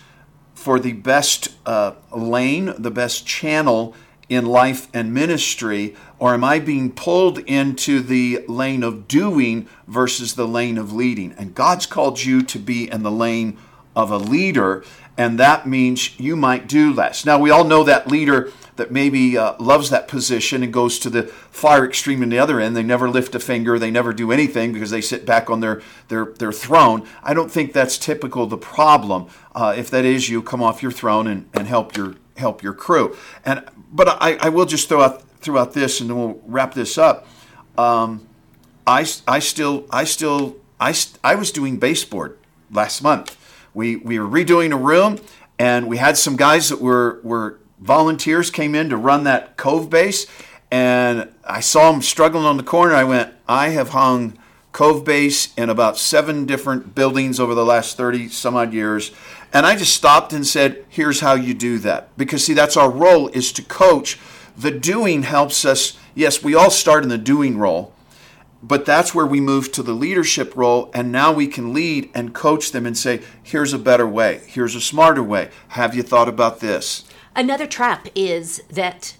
for 0.55 0.79
the 0.79 0.93
best 0.93 1.49
uh, 1.67 1.93
lane, 2.11 2.73
the 2.75 2.89
best 2.89 3.27
channel 3.27 3.93
in 4.29 4.47
life 4.47 4.87
and 4.91 5.13
ministry, 5.13 5.95
or 6.17 6.33
am 6.33 6.43
I 6.43 6.57
being 6.57 6.91
pulled 6.91 7.37
into 7.37 7.99
the 7.99 8.43
lane 8.47 8.81
of 8.81 9.07
doing 9.07 9.69
versus 9.87 10.33
the 10.33 10.47
lane 10.47 10.79
of 10.79 10.93
leading? 10.93 11.31
And 11.33 11.53
God's 11.53 11.85
called 11.85 12.23
you 12.23 12.41
to 12.41 12.57
be 12.57 12.89
in 12.89 13.03
the 13.03 13.11
lane 13.11 13.59
of 13.95 14.11
a 14.11 14.17
leader, 14.17 14.83
and 15.17 15.39
that 15.39 15.67
means 15.67 16.19
you 16.19 16.35
might 16.35 16.67
do 16.67 16.93
less. 16.93 17.25
Now, 17.25 17.39
we 17.39 17.51
all 17.51 17.63
know 17.63 17.83
that 17.83 18.07
leader 18.07 18.51
that 18.75 18.91
maybe 18.91 19.37
uh, 19.37 19.53
loves 19.59 19.89
that 19.91 20.07
position 20.07 20.63
and 20.63 20.73
goes 20.73 20.97
to 20.99 21.09
the 21.09 21.23
far 21.23 21.85
extreme 21.85 22.23
in 22.23 22.29
the 22.29 22.39
other 22.39 22.59
end. 22.59 22.75
They 22.75 22.83
never 22.83 23.07
lift 23.07 23.35
a 23.35 23.39
finger, 23.39 23.77
they 23.77 23.91
never 23.91 24.13
do 24.13 24.31
anything 24.31 24.73
because 24.73 24.89
they 24.89 25.01
sit 25.01 25.25
back 25.25 25.49
on 25.49 25.59
their 25.59 25.81
their, 26.07 26.25
their 26.25 26.51
throne. 26.51 27.07
I 27.21 27.33
don't 27.33 27.51
think 27.51 27.73
that's 27.73 27.97
typical 27.97 28.47
the 28.47 28.57
problem. 28.57 29.27
Uh, 29.53 29.75
if 29.77 29.89
that 29.91 30.05
is 30.05 30.29
you, 30.29 30.41
come 30.41 30.63
off 30.63 30.81
your 30.81 30.91
throne 30.91 31.27
and, 31.27 31.47
and 31.53 31.67
help 31.67 31.95
your 31.95 32.15
help 32.37 32.63
your 32.63 32.73
crew. 32.73 33.15
And 33.45 33.63
but 33.91 34.07
I, 34.21 34.37
I 34.41 34.49
will 34.49 34.65
just 34.65 34.89
throw 34.89 35.01
out 35.01 35.21
throughout 35.39 35.73
this 35.73 36.01
and 36.01 36.09
then 36.09 36.17
we'll 36.17 36.41
wrap 36.47 36.73
this 36.73 36.97
up. 36.97 37.27
Um, 37.77 38.27
I, 38.87 39.05
I 39.27 39.39
still 39.39 39.85
I 39.91 40.03
still 40.03 40.57
I, 40.79 40.95
I 41.23 41.35
was 41.35 41.51
doing 41.51 41.77
baseboard 41.77 42.37
last 42.71 43.01
month. 43.01 43.37
We 43.73 43.97
we 43.97 44.19
were 44.19 44.27
redoing 44.27 44.71
a 44.73 44.77
room 44.77 45.19
and 45.59 45.87
we 45.87 45.97
had 45.97 46.17
some 46.17 46.35
guys 46.35 46.69
that 46.69 46.81
were 46.81 47.19
were 47.23 47.59
volunteers 47.79 48.49
came 48.49 48.75
in 48.75 48.89
to 48.89 48.97
run 48.97 49.23
that 49.25 49.57
cove 49.57 49.89
base 49.89 50.25
and 50.73 51.29
I 51.43 51.59
saw 51.59 51.91
them 51.91 52.01
struggling 52.01 52.45
on 52.45 52.57
the 52.57 52.63
corner. 52.63 52.95
I 52.95 53.03
went, 53.03 53.31
I 53.47 53.69
have 53.69 53.89
hung 53.89 54.39
cove 54.71 55.05
base 55.05 55.53
in 55.53 55.69
about 55.69 55.99
seven 55.99 56.47
different 56.47 56.95
buildings 56.95 57.39
over 57.39 57.53
the 57.53 57.63
last 57.63 57.95
30 57.95 58.29
some 58.29 58.55
odd 58.55 58.73
years. 58.73 59.11
And 59.53 59.67
I 59.67 59.75
just 59.75 59.95
stopped 59.95 60.33
and 60.33 60.47
said, 60.47 60.83
here's 60.89 61.19
how 61.19 61.35
you 61.35 61.53
do 61.53 61.77
that. 61.79 62.17
Because 62.17 62.43
see, 62.43 62.55
that's 62.55 62.75
our 62.75 62.89
role 62.89 63.27
is 63.27 63.51
to 63.51 63.61
coach. 63.61 64.19
The 64.57 64.71
doing 64.71 65.21
helps 65.21 65.63
us. 65.63 65.95
Yes, 66.15 66.43
we 66.43 66.55
all 66.55 66.71
start 66.71 67.03
in 67.03 67.09
the 67.09 67.19
doing 67.19 67.59
role, 67.59 67.92
but 68.63 68.85
that's 68.85 69.13
where 69.13 69.25
we 69.25 69.41
move 69.41 69.73
to 69.73 69.83
the 69.83 69.91
leadership 69.91 70.55
role. 70.55 70.89
And 70.93 71.11
now 71.11 71.33
we 71.33 71.47
can 71.47 71.73
lead 71.73 72.09
and 72.15 72.33
coach 72.33 72.71
them 72.71 72.85
and 72.85 72.97
say, 72.97 73.21
here's 73.43 73.73
a 73.73 73.77
better 73.77 74.07
way. 74.07 74.41
Here's 74.47 74.73
a 74.73 74.81
smarter 74.81 75.21
way. 75.21 75.49
Have 75.69 75.93
you 75.93 76.01
thought 76.01 76.29
about 76.29 76.61
this? 76.61 77.03
Another 77.35 77.67
trap 77.67 78.07
is 78.15 78.63
that 78.69 79.17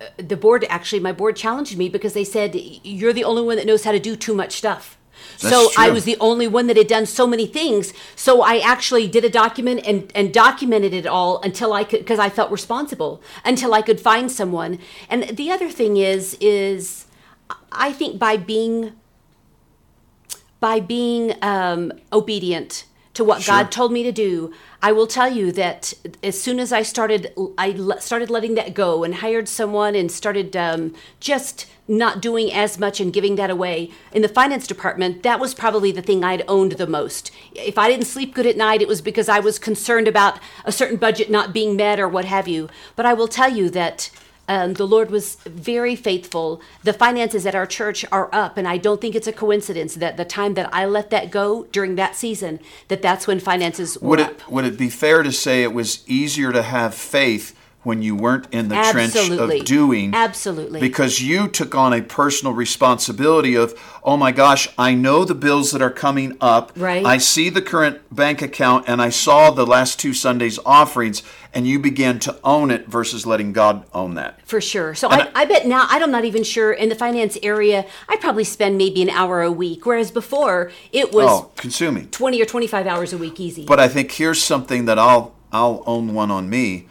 uh, 0.00 0.04
the 0.16 0.36
board 0.36 0.64
actually, 0.68 1.00
my 1.00 1.12
board 1.12 1.34
challenged 1.34 1.76
me 1.76 1.88
because 1.88 2.12
they 2.12 2.24
said, 2.24 2.54
You're 2.54 3.12
the 3.12 3.24
only 3.24 3.42
one 3.42 3.56
that 3.56 3.66
knows 3.66 3.84
how 3.84 3.92
to 3.92 3.98
do 3.98 4.14
too 4.14 4.34
much 4.34 4.52
stuff. 4.52 4.96
That's 5.40 5.54
so 5.54 5.70
I 5.76 5.90
was 5.90 6.04
the 6.04 6.16
only 6.20 6.46
one 6.46 6.66
that 6.68 6.76
had 6.76 6.86
done 6.86 7.06
so 7.06 7.26
many 7.26 7.46
things. 7.46 7.92
So 8.16 8.42
I 8.42 8.58
actually 8.58 9.08
did 9.08 9.24
a 9.24 9.30
document 9.30 9.80
and, 9.84 10.10
and 10.14 10.32
documented 10.32 10.94
it 10.94 11.06
all 11.06 11.40
until 11.42 11.72
I 11.72 11.84
could, 11.84 12.00
because 12.00 12.18
I 12.18 12.28
felt 12.28 12.50
responsible, 12.50 13.22
until 13.44 13.74
I 13.74 13.82
could 13.82 14.00
find 14.00 14.30
someone. 14.30 14.78
And 15.08 15.36
the 15.36 15.50
other 15.50 15.70
thing 15.70 15.96
is, 15.96 16.36
is 16.40 17.06
I 17.72 17.92
think 17.92 18.18
by 18.18 18.36
being 18.36 18.92
by 20.60 20.78
being 20.78 21.34
um, 21.42 21.92
obedient 22.12 22.84
to 23.14 23.24
what 23.24 23.42
Sure. 23.42 23.54
God 23.54 23.72
told 23.72 23.92
me 23.92 24.02
to 24.02 24.12
do, 24.12 24.52
I 24.82 24.92
will 24.92 25.06
tell 25.06 25.32
you 25.32 25.52
that 25.52 25.94
as 26.22 26.40
soon 26.40 26.60
as 26.60 26.72
I 26.72 26.82
started, 26.82 27.32
I 27.58 27.74
started 27.98 28.30
letting 28.30 28.54
that 28.54 28.74
go 28.74 29.02
and 29.02 29.16
hired 29.16 29.48
someone 29.48 29.94
and 29.94 30.12
started 30.12 30.54
um, 30.56 30.94
just 31.18 31.66
not 31.88 32.22
doing 32.22 32.52
as 32.52 32.78
much 32.78 33.00
and 33.00 33.12
giving 33.12 33.34
that 33.34 33.50
away 33.50 33.90
in 34.12 34.22
the 34.22 34.28
finance 34.28 34.66
department. 34.66 35.24
That 35.24 35.40
was 35.40 35.54
probably 35.54 35.90
the 35.90 36.02
thing 36.02 36.22
I'd 36.22 36.44
owned 36.46 36.72
the 36.72 36.86
most. 36.86 37.32
If 37.54 37.76
I 37.76 37.88
didn't 37.88 38.06
sleep 38.06 38.32
good 38.32 38.46
at 38.46 38.56
night, 38.56 38.80
it 38.80 38.86
was 38.88 39.02
because 39.02 39.28
I 39.28 39.40
was 39.40 39.58
concerned 39.58 40.06
about 40.06 40.38
a 40.64 40.70
certain 40.70 40.98
budget 40.98 41.30
not 41.30 41.52
being 41.52 41.74
met 41.74 41.98
or 41.98 42.08
what 42.08 42.26
have 42.26 42.46
you. 42.46 42.68
But 42.94 43.06
I 43.06 43.12
will 43.12 43.28
tell 43.28 43.50
you 43.50 43.70
that 43.70 44.10
um, 44.48 44.74
the 44.74 44.86
Lord 44.86 45.10
was 45.10 45.36
very 45.46 45.94
faithful. 45.94 46.60
The 46.82 46.92
finances 46.92 47.46
at 47.46 47.54
our 47.54 47.66
church 47.66 48.04
are 48.10 48.28
up, 48.32 48.56
and 48.56 48.66
I 48.66 48.78
don't 48.78 49.00
think 49.00 49.14
it's 49.14 49.28
a 49.28 49.32
coincidence 49.32 49.94
that 49.94 50.16
the 50.16 50.24
time 50.24 50.54
that 50.54 50.68
I 50.74 50.86
let 50.86 51.10
that 51.10 51.30
go 51.30 51.64
during 51.72 51.94
that 51.96 52.16
season, 52.16 52.60
that 52.88 53.02
that's 53.02 53.26
when 53.26 53.38
finances 53.40 53.98
were 54.00 54.10
Would 54.10 54.20
up. 54.20 54.30
it 54.32 54.50
would 54.50 54.64
it 54.64 54.78
be 54.78 54.90
fair 54.90 55.22
to 55.22 55.32
say 55.32 55.62
it 55.62 55.72
was 55.72 56.04
easier 56.08 56.52
to 56.52 56.62
have 56.62 56.94
faith 56.94 57.56
when 57.82 58.02
you 58.02 58.14
weren't 58.14 58.46
in 58.52 58.68
the 58.68 58.74
trench 58.90 59.16
of 59.16 59.64
doing? 59.64 60.14
Absolutely. 60.14 60.80
Because 60.80 61.22
you 61.22 61.48
took 61.48 61.74
on 61.74 61.92
a 61.92 62.02
personal 62.02 62.52
responsibility 62.52 63.54
of, 63.54 63.74
oh 64.04 64.16
my 64.16 64.32
gosh, 64.32 64.68
I 64.76 64.94
know 64.94 65.24
the 65.24 65.34
bills 65.34 65.70
that 65.72 65.80
are 65.80 65.90
coming 65.90 66.36
up. 66.40 66.72
Right. 66.76 67.04
I 67.04 67.18
see 67.18 67.48
the 67.48 67.62
current 67.62 68.00
bank 68.14 68.42
account 68.42 68.84
and 68.88 69.00
I 69.00 69.08
saw 69.08 69.50
the 69.50 69.66
last 69.66 69.98
two 69.98 70.12
Sundays 70.12 70.58
offerings 70.66 71.22
and 71.54 71.66
you 71.66 71.78
began 71.78 72.18
to 72.20 72.38
own 72.44 72.70
it 72.70 72.86
versus 72.86 73.26
letting 73.26 73.52
God 73.52 73.84
own 73.94 74.14
that. 74.14 74.46
For 74.46 74.60
sure. 74.60 74.94
So 74.94 75.08
And 75.08 75.22
I, 75.22 75.42
I 75.42 75.44
bet 75.46 75.66
now 75.66 75.86
I'm 75.88 76.10
not 76.10 76.24
even 76.24 76.44
sure 76.44 76.72
in 76.72 76.90
the 76.90 76.94
finance 76.94 77.38
area. 77.42 77.86
I 78.08 78.16
probably 78.16 78.44
spend 78.44 78.76
maybe 78.76 79.02
an 79.02 79.10
hour 79.10 79.40
a 79.42 79.50
week, 79.50 79.86
whereas 79.86 80.10
before 80.10 80.70
it 80.92 81.12
was 81.12 81.26
Oh, 81.28 81.50
consuming. 81.56 82.08
20 82.10 82.42
or 82.42 82.46
25 82.46 82.86
hours 82.86 83.12
a 83.12 83.18
week 83.18 83.40
easy. 83.40 83.64
But 83.64 83.80
I 83.80 83.88
think 83.88 84.12
here's 84.12 84.42
something 84.42 84.84
that 84.84 84.98
I'll 84.98 85.34
I'll 85.52 85.82
own 85.86 86.14
one 86.14 86.30
on 86.30 86.48
me. 86.48 86.86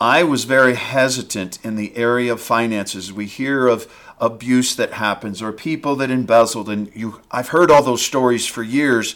I 0.00 0.22
was 0.22 0.44
very 0.44 0.74
hesitant 0.74 1.58
in 1.64 1.76
the 1.76 1.96
area 1.96 2.32
of 2.32 2.40
finances. 2.40 3.12
We 3.12 3.26
hear 3.26 3.66
of 3.66 3.92
abuse 4.20 4.74
that 4.76 4.92
happens 4.94 5.40
or 5.42 5.52
people 5.52 5.96
that 5.96 6.10
embezzled 6.10 6.68
and 6.68 6.90
you 6.94 7.20
I've 7.30 7.48
heard 7.48 7.70
all 7.70 7.82
those 7.82 8.02
stories 8.02 8.46
for 8.46 8.62
years 8.64 9.14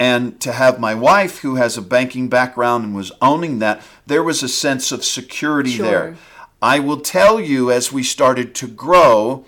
And 0.00 0.40
to 0.40 0.52
have 0.52 0.80
my 0.80 0.94
wife, 0.94 1.40
who 1.40 1.56
has 1.56 1.76
a 1.76 1.82
banking 1.82 2.30
background 2.30 2.84
and 2.84 2.94
was 2.94 3.12
owning 3.20 3.58
that, 3.58 3.82
there 4.06 4.22
was 4.22 4.42
a 4.42 4.48
sense 4.48 4.92
of 4.92 5.04
security 5.04 5.72
Sure. 5.72 5.86
there. 5.86 6.16
I 6.62 6.78
will 6.78 7.00
tell 7.00 7.38
you, 7.38 7.70
as 7.70 7.92
we 7.92 8.02
started 8.02 8.54
to 8.54 8.66
grow, 8.66 9.44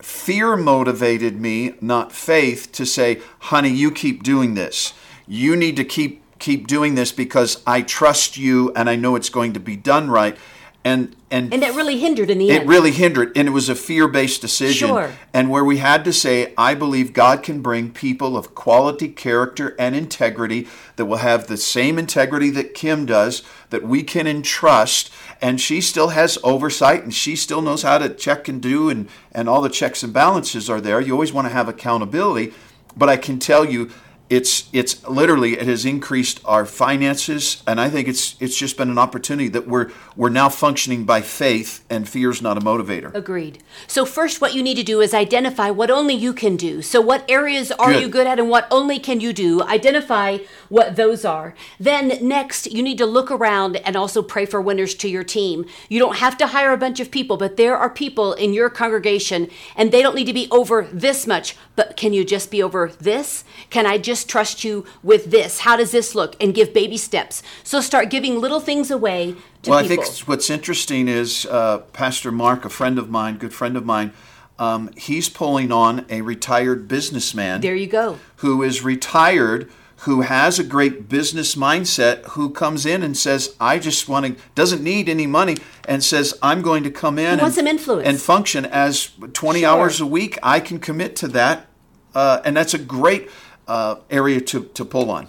fear 0.00 0.56
motivated 0.56 1.40
me, 1.40 1.74
not 1.80 2.12
faith, 2.12 2.70
to 2.72 2.86
say, 2.86 3.20
honey, 3.40 3.70
you 3.70 3.90
keep 3.90 4.22
doing 4.22 4.54
this. 4.54 4.92
You 5.26 5.56
need 5.56 5.74
to 5.76 5.84
keep 5.84 6.22
keep 6.38 6.66
doing 6.66 6.94
this 6.94 7.12
because 7.12 7.62
I 7.66 7.82
trust 7.82 8.36
you 8.36 8.72
and 8.74 8.88
I 8.88 8.96
know 8.96 9.16
it's 9.16 9.30
going 9.30 9.52
to 9.54 9.60
be 9.60 9.76
done 9.76 10.10
right. 10.10 10.36
And 10.84 11.16
and, 11.30 11.52
And 11.52 11.62
that 11.62 11.74
really 11.74 11.98
hindered 11.98 12.30
in 12.30 12.38
the 12.38 12.48
it 12.48 12.60
end. 12.60 12.68
really 12.70 12.92
hindered, 12.92 13.36
and 13.36 13.46
it 13.48 13.50
was 13.50 13.68
a 13.68 13.74
fear-based 13.74 14.40
decision. 14.40 14.88
Sure. 14.88 15.12
And 15.34 15.50
where 15.50 15.64
we 15.64 15.76
had 15.76 16.02
to 16.06 16.12
say, 16.12 16.54
I 16.56 16.74
believe 16.74 17.12
God 17.12 17.42
can 17.42 17.60
bring 17.60 17.90
people 17.90 18.34
of 18.34 18.54
quality, 18.54 19.08
character, 19.08 19.76
and 19.78 19.94
integrity 19.94 20.66
that 20.96 21.04
will 21.04 21.18
have 21.18 21.46
the 21.46 21.58
same 21.58 21.98
integrity 21.98 22.48
that 22.50 22.72
Kim 22.72 23.04
does, 23.04 23.42
that 23.68 23.82
we 23.82 24.02
can 24.02 24.26
entrust. 24.26 25.10
And 25.42 25.60
she 25.60 25.82
still 25.82 26.08
has 26.08 26.38
oversight, 26.42 27.02
and 27.02 27.12
she 27.12 27.36
still 27.36 27.60
knows 27.60 27.82
how 27.82 27.98
to 27.98 28.08
check 28.08 28.48
and 28.48 28.62
do, 28.62 28.88
and 28.88 29.08
and 29.32 29.48
all 29.48 29.60
the 29.60 29.68
checks 29.68 30.02
and 30.02 30.14
balances 30.14 30.70
are 30.70 30.80
there. 30.80 31.00
You 31.00 31.12
always 31.12 31.32
want 31.32 31.46
to 31.48 31.52
have 31.52 31.68
accountability, 31.68 32.54
but 32.96 33.10
I 33.10 33.18
can 33.18 33.38
tell 33.38 33.64
you. 33.66 33.90
It's 34.30 34.68
it's 34.74 35.06
literally 35.08 35.54
it 35.54 35.66
has 35.66 35.86
increased 35.86 36.40
our 36.44 36.66
finances, 36.66 37.62
and 37.66 37.80
I 37.80 37.88
think 37.88 38.08
it's 38.08 38.36
it's 38.40 38.56
just 38.56 38.76
been 38.76 38.90
an 38.90 38.98
opportunity 38.98 39.48
that 39.48 39.66
we're 39.66 39.90
we're 40.16 40.28
now 40.28 40.50
functioning 40.50 41.04
by 41.04 41.22
faith, 41.22 41.82
and 41.88 42.06
fear 42.06 42.30
is 42.30 42.42
not 42.42 42.58
a 42.58 42.60
motivator. 42.60 43.14
Agreed. 43.14 43.62
So 43.86 44.04
first 44.04 44.42
what 44.42 44.54
you 44.54 44.62
need 44.62 44.74
to 44.74 44.82
do 44.82 45.00
is 45.00 45.14
identify 45.14 45.70
what 45.70 45.90
only 45.90 46.14
you 46.14 46.34
can 46.34 46.56
do. 46.56 46.82
So 46.82 47.00
what 47.00 47.24
areas 47.30 47.72
are 47.72 47.92
Good. 47.92 48.02
you 48.02 48.08
good 48.08 48.26
at 48.26 48.38
and 48.38 48.50
what 48.50 48.68
only 48.70 48.98
can 48.98 49.20
you 49.20 49.32
do? 49.32 49.62
Identify 49.62 50.38
what 50.68 50.96
those 50.96 51.24
are. 51.24 51.54
Then 51.80 52.18
next 52.20 52.70
you 52.70 52.82
need 52.82 52.98
to 52.98 53.06
look 53.06 53.30
around 53.30 53.76
and 53.76 53.96
also 53.96 54.22
pray 54.22 54.44
for 54.44 54.60
winners 54.60 54.94
to 54.96 55.08
your 55.08 55.24
team. 55.24 55.64
You 55.88 55.98
don't 55.98 56.16
have 56.16 56.36
to 56.38 56.48
hire 56.48 56.72
a 56.72 56.78
bunch 56.78 57.00
of 57.00 57.10
people, 57.10 57.38
but 57.38 57.56
there 57.56 57.76
are 57.76 57.88
people 57.88 58.34
in 58.34 58.52
your 58.52 58.68
congregation 58.68 59.48
and 59.74 59.90
they 59.90 60.02
don't 60.02 60.16
need 60.16 60.26
to 60.26 60.34
be 60.34 60.48
over 60.50 60.86
this 60.92 61.26
much, 61.26 61.56
but 61.76 61.96
can 61.96 62.12
you 62.12 62.24
just 62.24 62.50
be 62.50 62.62
over 62.62 62.88
this? 63.00 63.44
Can 63.70 63.86
I 63.86 63.96
just 63.96 64.17
trust 64.24 64.64
you 64.64 64.84
with 65.02 65.30
this? 65.30 65.60
How 65.60 65.76
does 65.76 65.90
this 65.90 66.14
look? 66.14 66.36
And 66.40 66.54
give 66.54 66.72
baby 66.72 66.96
steps. 66.96 67.42
So 67.64 67.80
start 67.80 68.10
giving 68.10 68.40
little 68.40 68.60
things 68.60 68.90
away 68.90 69.34
to 69.62 69.70
well, 69.70 69.82
people. 69.82 70.02
I 70.02 70.06
think 70.06 70.28
what's 70.28 70.50
interesting 70.50 71.08
is 71.08 71.46
uh, 71.46 71.78
Pastor 71.92 72.30
Mark, 72.32 72.64
a 72.64 72.68
friend 72.70 72.98
of 72.98 73.10
mine, 73.10 73.38
good 73.38 73.52
friend 73.54 73.76
of 73.76 73.84
mine, 73.84 74.12
um, 74.58 74.90
he's 74.96 75.28
pulling 75.28 75.70
on 75.70 76.04
a 76.10 76.20
retired 76.22 76.88
businessman 76.88 77.60
there 77.60 77.76
you 77.76 77.86
go. 77.86 78.18
who 78.36 78.62
is 78.62 78.82
retired, 78.82 79.70
who 79.98 80.22
has 80.22 80.58
a 80.58 80.64
great 80.64 81.08
business 81.08 81.54
mindset, 81.54 82.24
who 82.30 82.50
comes 82.50 82.84
in 82.84 83.02
and 83.02 83.16
says, 83.16 83.54
"I 83.60 83.78
just 83.78 84.08
want 84.08 84.26
to," 84.26 84.42
doesn't 84.54 84.82
need 84.82 85.08
any 85.08 85.26
money, 85.26 85.58
and 85.86 86.02
says, 86.02 86.34
"I'm 86.42 86.62
going 86.62 86.82
to 86.84 86.90
come 86.90 87.18
in 87.18 87.38
wants 87.38 87.44
and, 87.44 87.54
some 87.54 87.66
influence. 87.68 88.08
and 88.08 88.20
function 88.20 88.64
as 88.66 89.10
20 89.32 89.60
Sure. 89.60 89.68
hours 89.68 90.00
a 90.00 90.06
week. 90.06 90.38
I 90.42 90.58
can 90.60 90.78
commit 90.80 91.14
to 91.16 91.28
that, 91.28 91.66
uh, 92.14 92.40
and 92.44 92.56
that's 92.56 92.74
a 92.74 92.78
great 92.78 93.28
uh, 93.68 93.96
area 94.10 94.40
to 94.40 94.64
to 94.64 94.84
pull 94.84 95.10
on." 95.10 95.28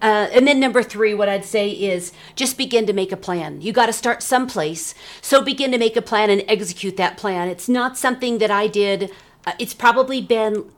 Uh, 0.00 0.28
and 0.32 0.46
then 0.46 0.60
number 0.60 0.82
three, 0.82 1.12
what 1.12 1.28
I'd 1.28 1.44
say 1.44 1.70
is 1.70 2.12
just 2.36 2.56
begin 2.56 2.86
to 2.86 2.92
make 2.92 3.10
a 3.10 3.16
plan. 3.16 3.60
You 3.60 3.72
got 3.72 3.86
to 3.86 3.92
start 3.92 4.22
someplace. 4.22 4.94
So 5.20 5.42
begin 5.42 5.72
to 5.72 5.78
make 5.78 5.96
a 5.96 6.02
plan 6.02 6.30
and 6.30 6.44
execute 6.46 6.96
that 6.98 7.16
plan. 7.16 7.48
It's 7.48 7.68
not 7.68 7.98
something 7.98 8.38
that 8.38 8.50
I 8.50 8.68
did. 8.68 9.10
Uh, 9.44 9.52
it's 9.58 9.74
probably 9.74 10.20
been 10.20 10.70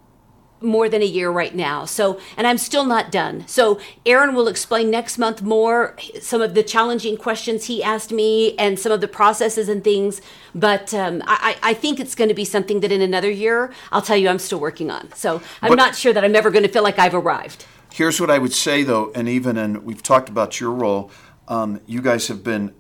more 0.62 0.88
than 0.88 1.02
a 1.02 1.06
year 1.06 1.30
right 1.30 1.54
now. 1.54 1.84
So, 1.84 2.20
and 2.36 2.46
I'm 2.46 2.58
still 2.58 2.84
not 2.84 3.10
done. 3.10 3.46
So, 3.46 3.80
Aaron 4.04 4.34
will 4.34 4.48
explain 4.48 4.90
next 4.90 5.18
month 5.18 5.42
more 5.42 5.96
some 6.20 6.42
of 6.42 6.54
the 6.54 6.62
challenging 6.62 7.16
questions 7.16 7.66
he 7.66 7.82
asked 7.82 8.12
me 8.12 8.56
and 8.58 8.78
some 8.78 8.92
of 8.92 9.00
the 9.00 9.08
processes 9.08 9.68
and 9.68 9.82
things. 9.82 10.20
But 10.54 10.92
um, 10.94 11.22
I, 11.26 11.56
I 11.62 11.74
think 11.74 12.00
it's 12.00 12.14
going 12.14 12.28
to 12.28 12.34
be 12.34 12.44
something 12.44 12.80
that 12.80 12.92
in 12.92 13.00
another 13.00 13.30
year, 13.30 13.72
I'll 13.92 14.02
tell 14.02 14.16
you 14.16 14.28
I'm 14.28 14.38
still 14.38 14.60
working 14.60 14.90
on. 14.90 15.12
So, 15.14 15.40
I'm 15.62 15.70
But- 15.70 15.76
not 15.76 15.96
sure 15.96 16.12
that 16.12 16.24
I'm 16.24 16.36
ever 16.36 16.50
going 16.50 16.64
to 16.64 16.68
feel 16.72 16.82
like 16.82 16.98
I've 16.98 17.14
arrived. 17.14 17.64
Here's 17.92 18.20
what 18.20 18.30
I 18.30 18.38
would 18.38 18.52
say, 18.52 18.82
though, 18.84 19.10
and 19.14 19.28
even 19.28 19.56
and 19.56 19.82
we've 19.84 20.02
talked 20.02 20.28
about 20.28 20.60
your 20.60 20.70
role. 20.70 21.10
Um, 21.48 21.80
you 21.86 22.00
guys 22.00 22.28
have 22.28 22.44
been 22.44 22.72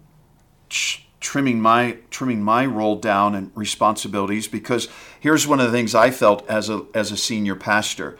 ch- 0.68 1.06
trimming 1.20 1.60
my 1.60 1.98
trimming 2.10 2.42
my 2.42 2.66
role 2.66 2.96
down 2.96 3.34
and 3.34 3.50
responsibilities 3.54 4.48
because 4.48 4.88
here's 5.20 5.46
one 5.46 5.60
of 5.60 5.66
the 5.66 5.72
things 5.72 5.94
I 5.94 6.10
felt 6.10 6.48
as 6.48 6.68
a 6.68 6.84
as 6.94 7.12
a 7.12 7.16
senior 7.16 7.54
pastor, 7.54 8.18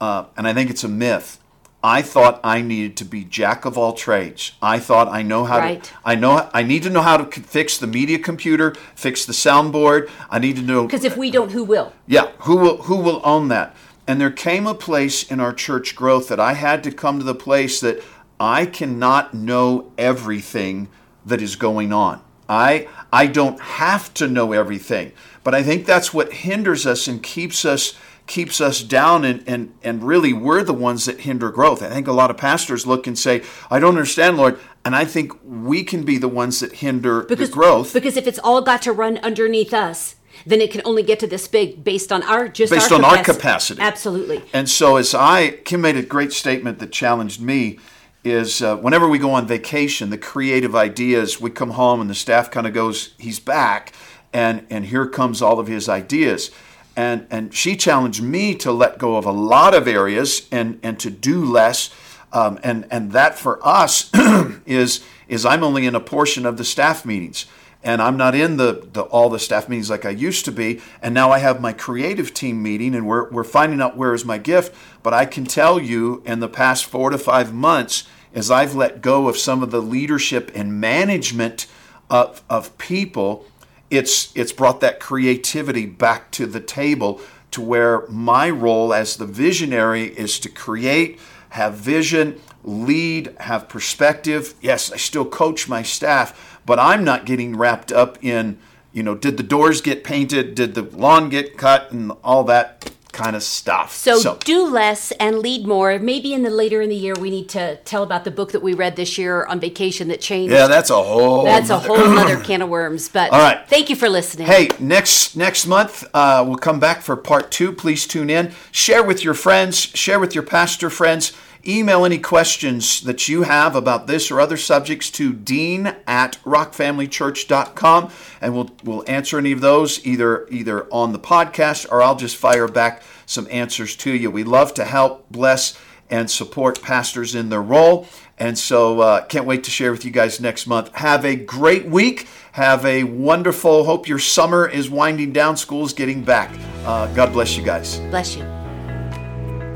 uh, 0.00 0.24
and 0.36 0.46
I 0.46 0.52
think 0.52 0.70
it's 0.70 0.84
a 0.84 0.88
myth. 0.88 1.38
I 1.82 2.02
thought 2.02 2.40
I 2.44 2.60
needed 2.60 2.98
to 2.98 3.06
be 3.06 3.24
jack 3.24 3.64
of 3.64 3.78
all 3.78 3.94
trades. 3.94 4.52
I 4.60 4.78
thought 4.78 5.08
I 5.08 5.22
know 5.22 5.44
how 5.44 5.58
Right. 5.60 5.82
to. 5.82 5.90
I 6.04 6.14
know 6.14 6.50
I 6.52 6.62
need 6.62 6.82
to 6.82 6.90
know 6.90 7.00
how 7.00 7.16
to 7.16 7.40
fix 7.40 7.78
the 7.78 7.86
media 7.86 8.18
computer, 8.18 8.74
fix 8.94 9.24
the 9.24 9.32
soundboard. 9.32 10.10
I 10.28 10.38
need 10.38 10.56
to 10.56 10.62
know 10.62 10.84
Because 10.84 11.04
if 11.04 11.16
we 11.16 11.30
don't, 11.30 11.52
who 11.52 11.64
will? 11.64 11.92
yeah, 12.06 12.32
who 12.40 12.56
will 12.56 12.82
who 12.82 12.96
will 12.96 13.22
own 13.24 13.48
that? 13.48 13.74
And 14.06 14.20
there 14.20 14.30
came 14.30 14.66
a 14.66 14.74
place 14.74 15.22
in 15.30 15.38
our 15.40 15.52
church 15.54 15.94
growth 15.94 16.28
that 16.28 16.40
I 16.40 16.54
had 16.54 16.82
to 16.84 16.90
come 16.90 17.18
to 17.18 17.24
the 17.24 17.34
place 17.34 17.80
that 17.80 18.02
I 18.40 18.66
cannot 18.66 19.34
know 19.34 19.92
everything 19.96 20.88
that 21.24 21.40
is 21.40 21.54
going 21.56 21.92
on. 21.92 22.20
I 22.50 22.88
I 23.12 23.26
don't 23.26 23.60
have 23.60 24.12
to 24.14 24.28
know 24.28 24.52
everything. 24.52 25.12
But 25.42 25.54
I 25.54 25.62
think 25.62 25.86
that's 25.86 26.12
what 26.12 26.32
hinders 26.32 26.86
us 26.86 27.08
and 27.08 27.22
keeps 27.22 27.64
us 27.64 27.96
keeps 28.26 28.60
us 28.60 28.82
down 28.82 29.24
and, 29.24 29.42
and, 29.48 29.74
and 29.82 30.04
really 30.04 30.32
we're 30.32 30.62
the 30.62 30.72
ones 30.72 31.06
that 31.06 31.20
hinder 31.22 31.50
growth. 31.50 31.82
I 31.82 31.88
think 31.88 32.06
a 32.06 32.12
lot 32.12 32.30
of 32.30 32.36
pastors 32.36 32.86
look 32.86 33.08
and 33.08 33.18
say, 33.18 33.42
I 33.70 33.80
don't 33.80 33.90
understand, 33.90 34.36
Lord. 34.36 34.60
And 34.84 34.94
I 34.94 35.04
think 35.04 35.32
we 35.44 35.82
can 35.82 36.04
be 36.04 36.16
the 36.16 36.28
ones 36.28 36.60
that 36.60 36.74
hinder 36.74 37.26
the 37.28 37.48
growth. 37.48 37.92
Because 37.92 38.16
if 38.16 38.28
it's 38.28 38.38
all 38.38 38.62
got 38.62 38.82
to 38.82 38.92
run 38.92 39.18
underneath 39.18 39.74
us, 39.74 40.14
then 40.46 40.60
it 40.60 40.70
can 40.70 40.80
only 40.84 41.02
get 41.02 41.18
to 41.20 41.26
this 41.26 41.48
big 41.48 41.82
based 41.82 42.12
on 42.12 42.22
our 42.22 42.48
just 42.48 42.72
Based 42.72 42.92
our 42.92 42.98
on 42.98 43.04
our 43.04 43.24
capacity. 43.24 43.82
Absolutely. 43.82 44.42
And 44.52 44.68
so, 44.70 44.96
as 44.96 45.12
I, 45.12 45.50
Kim 45.64 45.80
made 45.80 45.96
a 45.96 46.02
great 46.02 46.32
statement 46.32 46.78
that 46.78 46.92
challenged 46.92 47.42
me. 47.42 47.78
Is 48.22 48.60
uh, 48.60 48.76
whenever 48.76 49.08
we 49.08 49.18
go 49.18 49.30
on 49.32 49.46
vacation, 49.46 50.10
the 50.10 50.18
creative 50.18 50.76
ideas, 50.76 51.40
we 51.40 51.50
come 51.50 51.70
home 51.70 52.02
and 52.02 52.10
the 52.10 52.14
staff 52.14 52.50
kind 52.50 52.66
of 52.66 52.74
goes, 52.74 53.14
he's 53.18 53.40
back, 53.40 53.94
and 54.32 54.66
and 54.68 54.84
here 54.84 55.06
comes 55.06 55.40
all 55.40 55.58
of 55.58 55.68
his 55.68 55.88
ideas, 55.88 56.50
and 56.94 57.26
and 57.30 57.54
she 57.54 57.76
challenged 57.76 58.22
me 58.22 58.54
to 58.56 58.72
let 58.72 58.98
go 58.98 59.16
of 59.16 59.24
a 59.24 59.32
lot 59.32 59.74
of 59.74 59.88
areas 59.88 60.46
and 60.52 60.78
and 60.82 61.00
to 61.00 61.10
do 61.10 61.44
less, 61.44 61.88
um, 62.32 62.58
and 62.62 62.86
and 62.90 63.12
that 63.12 63.38
for 63.38 63.58
us 63.66 64.10
is 64.66 65.02
is 65.26 65.46
I'm 65.46 65.64
only 65.64 65.86
in 65.86 65.94
a 65.94 66.00
portion 66.00 66.44
of 66.44 66.58
the 66.58 66.64
staff 66.64 67.06
meetings 67.06 67.46
and 67.82 68.02
I'm 68.02 68.16
not 68.16 68.34
in 68.34 68.56
the, 68.56 68.86
the 68.92 69.02
all 69.02 69.30
the 69.30 69.38
staff 69.38 69.68
meetings 69.68 69.90
like 69.90 70.04
I 70.04 70.10
used 70.10 70.44
to 70.44 70.52
be. 70.52 70.80
And 71.00 71.14
now 71.14 71.30
I 71.30 71.38
have 71.38 71.60
my 71.60 71.72
creative 71.72 72.34
team 72.34 72.62
meeting, 72.62 72.94
and 72.94 73.06
we're 73.06 73.30
we're 73.30 73.44
finding 73.44 73.80
out 73.80 73.96
where 73.96 74.14
is 74.14 74.24
my 74.24 74.38
gift. 74.38 74.74
But 75.02 75.14
I 75.14 75.24
can 75.24 75.44
tell 75.44 75.80
you, 75.80 76.22
in 76.26 76.40
the 76.40 76.48
past 76.48 76.84
four 76.84 77.10
to 77.10 77.18
five 77.18 77.54
months, 77.54 78.06
as 78.34 78.50
I've 78.50 78.74
let 78.74 79.00
go 79.00 79.28
of 79.28 79.36
some 79.36 79.62
of 79.62 79.70
the 79.70 79.82
leadership 79.82 80.50
and 80.54 80.80
management 80.80 81.66
of 82.10 82.42
of 82.50 82.76
people, 82.76 83.46
it's 83.90 84.36
it's 84.36 84.52
brought 84.52 84.80
that 84.80 85.00
creativity 85.00 85.86
back 85.86 86.30
to 86.32 86.46
the 86.46 86.60
table 86.60 87.20
to 87.50 87.60
where 87.60 88.06
my 88.08 88.48
role 88.48 88.94
as 88.94 89.16
the 89.16 89.26
visionary 89.26 90.04
is 90.04 90.38
to 90.40 90.48
create, 90.48 91.18
have 91.50 91.74
vision, 91.74 92.40
lead, 92.64 93.34
have 93.40 93.68
perspective. 93.68 94.54
Yes, 94.60 94.92
I 94.92 94.96
still 94.96 95.24
coach 95.24 95.68
my 95.68 95.82
staff, 95.82 96.60
but 96.66 96.78
I'm 96.78 97.04
not 97.04 97.26
getting 97.26 97.56
wrapped 97.56 97.92
up 97.92 98.22
in, 98.22 98.58
you 98.92 99.02
know, 99.02 99.14
did 99.14 99.36
the 99.36 99.42
doors 99.42 99.80
get 99.80 100.04
painted? 100.04 100.54
Did 100.54 100.74
the 100.74 100.82
lawn 100.82 101.28
get 101.28 101.56
cut? 101.56 101.92
And 101.92 102.12
all 102.24 102.44
that 102.44 102.79
kind 103.22 103.36
of 103.36 103.42
stuff. 103.42 103.94
So, 103.94 104.36
do 104.44 104.66
less 104.66 105.12
and 105.12 105.38
lead 105.38 105.66
more. 105.66 105.98
Maybe 105.98 106.32
in 106.32 106.42
the 106.42 106.50
later 106.50 106.80
in 106.80 106.88
the 106.88 106.96
year 106.96 107.14
we 107.14 107.30
need 107.30 107.48
to 107.50 107.76
tell 107.84 108.02
about 108.02 108.24
the 108.24 108.30
book 108.30 108.52
that 108.52 108.62
we 108.62 108.74
read 108.74 108.96
this 108.96 109.18
year 109.18 109.44
on 109.46 109.60
vacation 109.60 110.08
that 110.08 110.20
changed. 110.20 110.52
yeah, 110.52 110.66
that's 110.66 110.90
a 110.90 111.02
whole. 111.02 111.44
That's 111.44 111.70
a 111.70 111.78
whole 111.78 111.96
other 112.18 112.38
can 112.40 112.62
of 112.62 112.68
worms. 112.68 113.08
But 113.08 113.30
All 113.32 113.40
right. 113.40 113.68
thank 113.68 113.90
you 113.90 113.96
for 113.96 114.08
listening. 114.08 114.46
Hey, 114.46 114.68
next 114.78 115.36
next 115.36 115.66
month 115.66 116.04
uh, 116.14 116.44
we'll 116.46 116.56
come 116.56 116.80
back 116.80 117.02
for 117.02 117.16
part 117.16 117.50
two. 117.50 117.72
Please 117.72 118.06
tune 118.06 118.30
in. 118.30 118.52
Share 118.72 119.02
with 119.02 119.24
your 119.24 119.34
friends. 119.34 119.78
Share 119.78 120.18
with 120.20 120.34
your 120.34 120.44
pastor 120.44 120.90
friends. 120.90 121.32
Email 121.66 122.04
any 122.04 122.18
questions 122.18 123.02
that 123.02 123.28
you 123.28 123.42
have 123.42 123.76
about 123.76 124.06
this 124.06 124.30
or 124.30 124.40
other 124.40 124.56
subjects 124.56 125.10
to 125.10 125.32
dean 125.32 125.94
at 126.06 126.38
rockfamilychurch.com 126.44 128.10
and 128.40 128.54
we'll 128.54 128.70
we'll 128.82 129.04
answer 129.06 129.38
any 129.38 129.52
of 129.52 129.60
those 129.60 130.04
either 130.06 130.46
either 130.50 130.84
on 130.92 131.12
the 131.12 131.18
podcast 131.18 131.90
or 131.90 132.02
I'll 132.02 132.16
just 132.16 132.36
fire 132.36 132.68
back 132.68 133.02
some 133.26 133.46
answers 133.50 133.94
to 133.96 134.10
you. 134.10 134.30
We 134.30 134.44
love 134.44 134.74
to 134.74 134.84
help, 134.84 135.30
bless, 135.30 135.78
and 136.08 136.30
support 136.30 136.82
pastors 136.82 137.34
in 137.34 137.48
their 137.48 137.62
role. 137.62 138.06
And 138.38 138.58
so 138.58 139.00
uh, 139.00 139.24
can't 139.26 139.44
wait 139.44 139.64
to 139.64 139.70
share 139.70 139.92
with 139.92 140.04
you 140.04 140.10
guys 140.10 140.40
next 140.40 140.66
month. 140.66 140.94
Have 140.94 141.24
a 141.24 141.36
great 141.36 141.86
week. 141.86 142.26
Have 142.52 142.84
a 142.84 143.04
wonderful, 143.04 143.84
hope 143.84 144.08
your 144.08 144.18
summer 144.18 144.66
is 144.66 144.90
winding 144.90 145.32
down, 145.32 145.56
school's 145.56 145.92
getting 145.92 146.24
back. 146.24 146.50
Uh, 146.84 147.12
God 147.14 147.32
bless 147.32 147.56
you 147.56 147.62
guys. 147.62 147.98
Bless 148.10 148.34
you. 148.34 148.42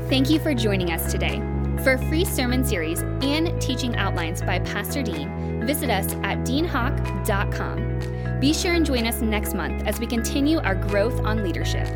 Thank 0.09 0.29
you 0.29 0.39
for 0.39 0.53
joining 0.53 0.91
us 0.91 1.11
today. 1.11 1.54
For 1.85 1.93
a 1.93 2.05
free 2.07 2.25
sermon 2.25 2.65
series 2.65 3.01
and 3.21 3.61
teaching 3.61 3.95
outlines 3.95 4.41
by 4.41 4.57
Pastor 4.57 5.03
Dean, 5.03 5.63
visit 5.67 5.91
us 5.91 6.11
at 6.23 6.39
deanhawk.com. 6.39 8.39
Be 8.39 8.55
sure 8.55 8.73
and 8.73 8.83
join 8.83 9.05
us 9.05 9.21
next 9.21 9.53
month 9.53 9.83
as 9.85 9.99
we 9.99 10.07
continue 10.07 10.57
our 10.57 10.73
growth 10.73 11.19
on 11.19 11.43
leadership. 11.43 11.87